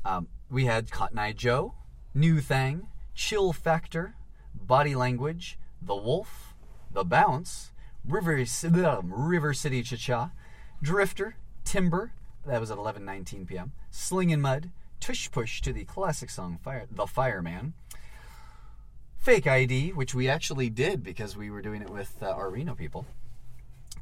[0.04, 1.74] um, we had Cotton Eye Joe,
[2.14, 2.86] New Thang,
[3.16, 4.14] Chill Factor,
[4.54, 6.52] Body Language, The Wolf,
[6.92, 7.70] The Bounce,
[8.04, 8.44] River,
[9.04, 10.30] River City Cha Cha,
[10.82, 12.12] Drifter, Timber,
[12.44, 13.72] that was at 11:19 p.m.
[13.92, 17.74] Slingin' Mud, Tush Push to the classic song Fire, The Fireman,
[19.16, 22.74] Fake ID, which we actually did because we were doing it with uh, our Reno
[22.74, 23.06] people.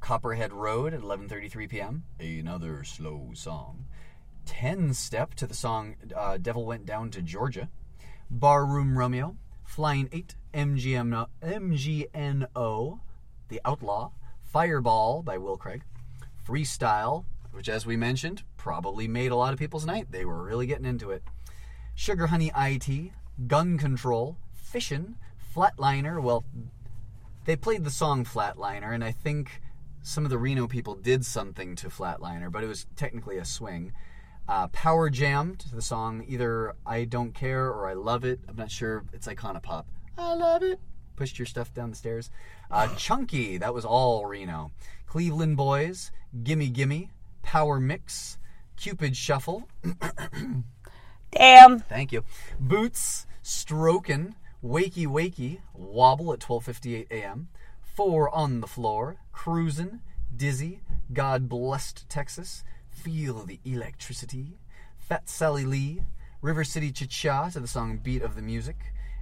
[0.00, 2.04] Copperhead Road at 11:33 p.m.
[2.18, 3.84] Another slow song.
[4.46, 7.68] 10 Step to the song uh, Devil Went Down to Georgia.
[8.30, 13.00] Barroom Romeo, Flying 8, MGM, MGNO,
[13.48, 15.82] The Outlaw, Fireball by Will Craig,
[16.46, 20.06] Freestyle, which, as we mentioned, probably made a lot of people's night.
[20.10, 21.24] They were really getting into it.
[21.94, 23.12] Sugar Honey IT,
[23.46, 25.16] Gun Control, Fishin',
[25.54, 26.22] Flatliner.
[26.22, 26.44] Well,
[27.44, 29.60] they played the song Flatliner, and I think
[30.02, 33.92] some of the Reno people did something to Flatliner, but it was technically a swing.
[34.48, 38.40] Uh, Power Jam to the song either I Don't Care or I Love It.
[38.46, 39.04] I'm not sure.
[39.12, 39.86] It's Icona Pop.
[40.16, 40.80] I love it.
[41.16, 42.30] Pushed your stuff down the stairs.
[42.70, 44.70] Uh, Chunky, that was all Reno.
[45.06, 46.10] Cleveland Boys,
[46.42, 47.10] Gimme Gimme,
[47.42, 48.38] Power Mix,
[48.76, 49.68] Cupid Shuffle.
[51.32, 51.80] Damn.
[51.80, 52.24] Thank you.
[52.58, 54.34] Boots, Strokin',
[54.64, 57.48] Wakey Wakey, Wobble at 12:58 a.m.
[57.82, 60.00] Four on the floor, Cruisin',
[60.34, 60.80] Dizzy,
[61.12, 64.58] God blessed Texas, Feel the electricity,
[64.96, 66.02] Fat Sally Lee,
[66.40, 68.76] River City Cha-Cha to the song Beat of the Music,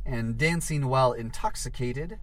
[0.04, 2.18] and Dancing While Intoxicated,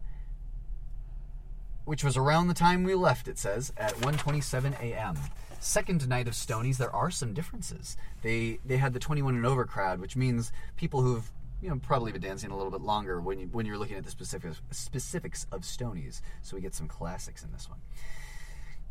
[1.86, 5.17] which was around the time we left, it says, at 1:27 a.m.
[5.59, 7.97] Second night of Stoney's, there are some differences.
[8.21, 11.30] They they had the 21 and over crowd, which means people who've
[11.61, 14.05] you know probably been dancing a little bit longer when you when you're looking at
[14.05, 16.21] the specifics specifics of Stoney's.
[16.41, 17.80] So we get some classics in this one.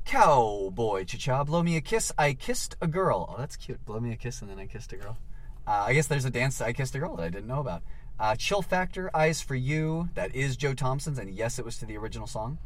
[0.05, 2.11] Cowboy cha-cha, blow me a kiss.
[2.16, 3.28] I kissed a girl.
[3.30, 3.84] Oh, that's cute.
[3.84, 5.18] Blow me a kiss and then I kissed a girl.
[5.66, 7.82] Uh, I guess there's a dance I kissed a girl that I didn't know about.
[8.21, 10.09] Uh, Chill Factor, Eyes for You.
[10.14, 12.59] That is Joe Thompson's, and yes, it was to the original song.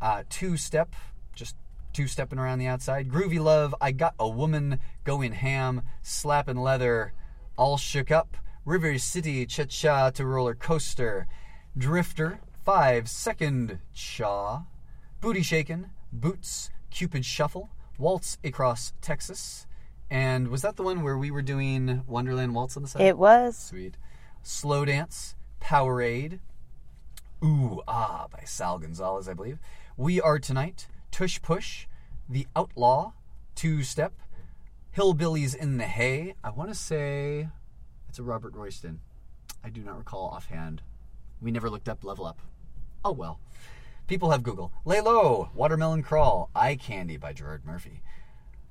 [0.00, 0.94] Uh, two Step,
[1.34, 1.56] just
[1.92, 3.08] two stepping around the outside.
[3.08, 7.12] Groovy Love, I Got a Woman Going Ham, Slapping Leather,
[7.56, 8.36] All Shook Up.
[8.64, 11.26] River City, Cha Cha to Roller Coaster.
[11.76, 14.64] Drifter, Five Second Cha.
[15.20, 17.68] Booty Shaken, Boots, Cupid Shuffle,
[17.98, 19.66] Waltz Across Texas.
[20.10, 23.02] And was that the one where we were doing Wonderland Waltz on the side?
[23.02, 23.56] It was.
[23.56, 23.96] Sweet.
[24.46, 26.38] Slow Dance, Powerade,
[27.42, 29.58] Ooh Ah by Sal Gonzalez, I believe.
[29.96, 31.86] We Are Tonight, Tush Push,
[32.28, 33.12] The Outlaw,
[33.54, 34.12] Two Step,
[34.94, 36.34] Hillbillies in the Hay.
[36.44, 37.48] I want to say
[38.06, 39.00] it's a Robert Royston.
[39.64, 40.82] I do not recall offhand.
[41.40, 42.40] We never looked up Level Up.
[43.02, 43.40] Oh well.
[44.06, 44.72] People have Google.
[44.84, 48.02] Lay Low, Watermelon Crawl, Eye Candy by Gerard Murphy.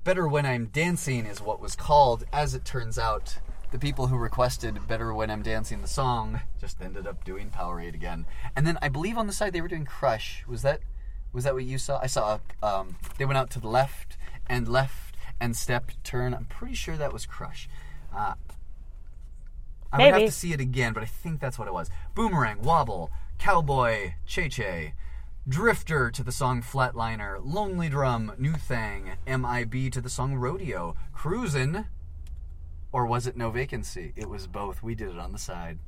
[0.03, 3.39] Better When I'm Dancing is what was called, as it turns out.
[3.73, 7.95] The people who requested Better When I'm Dancing the song just ended up doing Powerade
[7.95, 8.27] again.
[8.55, 10.43] And then I believe on the side they were doing Crush.
[10.47, 10.81] Was that
[11.33, 11.99] was that what you saw?
[11.99, 14.15] I saw um, they went out to the left
[14.45, 16.35] and left and step turn.
[16.35, 17.67] I'm pretty sure that was Crush.
[18.15, 18.35] Uh,
[19.91, 21.89] I would have to see it again, but I think that's what it was.
[22.13, 23.09] Boomerang, Wobble,
[23.39, 24.91] Cowboy, Cha Cha,
[25.49, 31.87] Drifter to the song Flatliner, Lonely Drum, New Thing, MIB to the song Rodeo, Cruisin',
[32.93, 34.13] or was it No Vacancy?
[34.15, 34.81] It was both.
[34.81, 35.79] We did it on the side.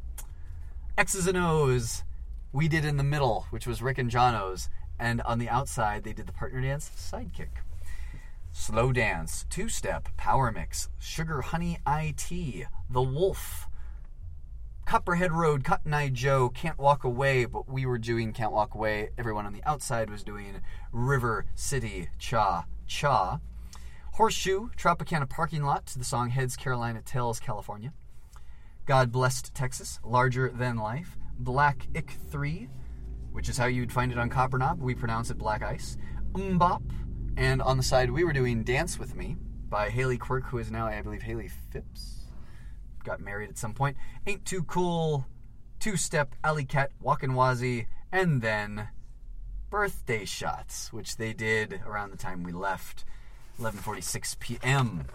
[0.98, 2.04] X's and O's,
[2.52, 6.14] we did in the middle, which was Rick and Jono's, and on the outside they
[6.14, 7.62] did the partner dance sidekick.
[8.52, 13.68] Slow dance, two step, power mix, sugar honey IT, the wolf,
[14.86, 19.10] Copperhead Road, Cotton Eye Joe, Can't Walk Away, but we were doing Can't Walk Away.
[19.18, 23.40] Everyone on the outside was doing River City Cha Cha.
[24.16, 27.92] Horseshoe, Tropicana Parking Lot to the song Heads Carolina Tails California.
[28.86, 31.18] God Blessed Texas, Larger Than Life.
[31.38, 32.70] Black Ick 3,
[33.34, 34.80] which is how you'd find it on Copper Knob.
[34.80, 35.98] We pronounce it Black Ice.
[36.32, 36.82] Umbop.
[37.36, 39.36] And on the side, we were doing Dance With Me
[39.68, 42.28] by Haley Quirk, who is now, I believe, Haley Phipps
[43.04, 43.98] got married at some point.
[44.26, 45.26] Ain't Too Cool,
[45.82, 48.88] Two Step, Alley Cat, Walkin' Wazzy, and then
[49.70, 53.04] Birthday Shots, which they did around the time we left,
[53.60, 55.06] 11:46 p.m.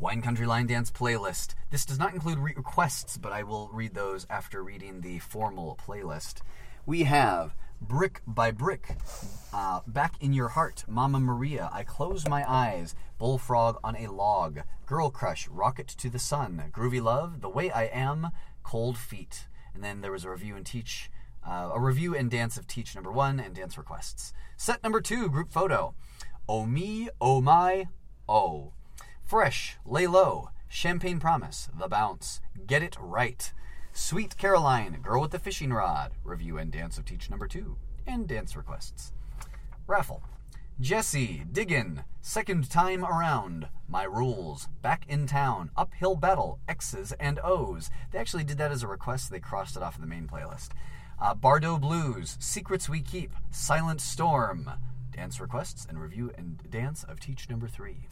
[0.00, 1.54] Wine Country Line Dance playlist.
[1.70, 5.78] This does not include re- requests, but I will read those after reading the formal
[5.86, 6.40] playlist.
[6.86, 8.96] We have Brick by Brick,
[9.52, 14.60] uh, Back in Your Heart, Mama Maria, I Close My Eyes, Bullfrog on a Log,
[14.84, 18.30] Girl Crush, Rocket to the Sun, Groovy Love, The Way I Am,
[18.64, 19.46] Cold Feet.
[19.72, 21.10] And then there was a review and teach,
[21.46, 24.32] uh, a review and dance of Teach number one and dance requests.
[24.56, 25.94] Set number two, group photo.
[26.46, 27.88] Oh me, oh my,
[28.28, 28.74] oh.
[29.22, 33.50] Fresh, Lay Low, Champagne Promise, The Bounce, Get It Right.
[33.94, 38.28] Sweet Caroline, Girl with the Fishing Rod, review and dance of Teach number two, and
[38.28, 39.12] dance requests.
[39.86, 40.22] Raffle.
[40.78, 47.88] Jesse, Diggin, Second Time Around, My Rules, Back in Town, Uphill Battle, X's and O's.
[48.12, 50.70] They actually did that as a request, they crossed it off of the main playlist.
[51.18, 54.68] Uh, Bardo Blues, Secrets We Keep, Silent Storm,
[55.14, 58.08] Dance requests and review and dance of teach number three.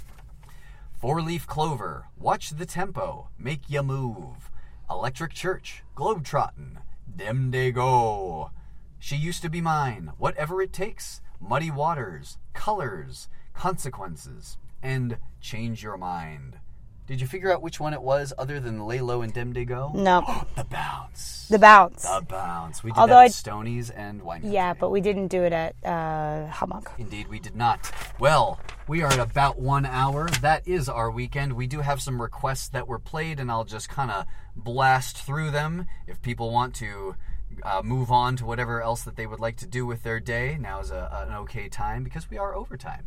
[1.01, 4.51] Four leaf clover, watch the tempo, make ya move.
[4.89, 6.79] Electric church, globetrottin',
[7.17, 8.53] dem de go.
[9.01, 11.21] She used to be mine, whatever it takes.
[11.41, 16.59] Muddy waters, colors, consequences, and change your mind.
[17.07, 19.65] Did you figure out which one it was other than Lay Low and Dem de
[19.65, 19.91] Go?
[19.93, 20.23] No,
[20.57, 21.49] The bounce.
[21.49, 22.03] the bounce.
[22.05, 22.85] The bounce.
[22.85, 25.75] We did Although that at Stoney's and Wine yeah, but we didn't do it at
[25.85, 26.87] uh, HopMonk.
[26.99, 27.91] Indeed, we did not.
[28.21, 30.29] Well, we are at about one hour.
[30.43, 31.55] That is our weekend.
[31.55, 34.25] We do have some requests that were played, and I'll just kind of
[34.55, 35.87] blast through them.
[36.07, 37.17] If people want to
[37.65, 40.57] uh, move on to whatever else that they would like to do with their day,
[40.59, 43.07] now is a, an okay time because we are overtime.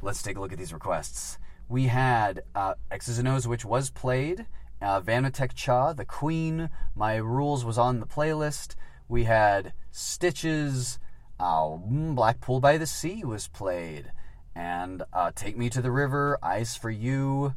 [0.00, 1.38] Let's take a look at these requests.
[1.72, 4.44] We had uh, X's and O's, which was played.
[4.82, 8.74] Uh, Vanatech Cha, The Queen, My Rules was on the playlist.
[9.08, 10.98] We had Stitches,
[11.40, 14.12] uh, mm, Blackpool by the Sea was played,
[14.54, 17.54] and uh, Take Me to the River, Eyes for You,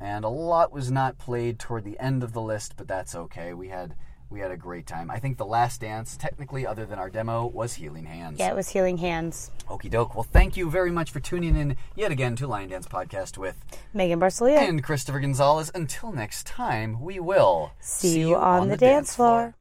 [0.00, 3.54] and a lot was not played toward the end of the list, but that's okay.
[3.54, 3.94] We had
[4.32, 5.10] we had a great time.
[5.10, 8.38] I think the last dance, technically, other than our demo, was Healing Hands.
[8.38, 9.50] Yeah, it was Healing Hands.
[9.68, 10.14] Okie doke.
[10.14, 13.62] Well, thank you very much for tuning in yet again to Line Dance Podcast with
[13.92, 14.56] Megan Barcelia.
[14.58, 15.70] and Christopher Gonzalez.
[15.74, 19.54] Until next time, we will See you on the dance floor.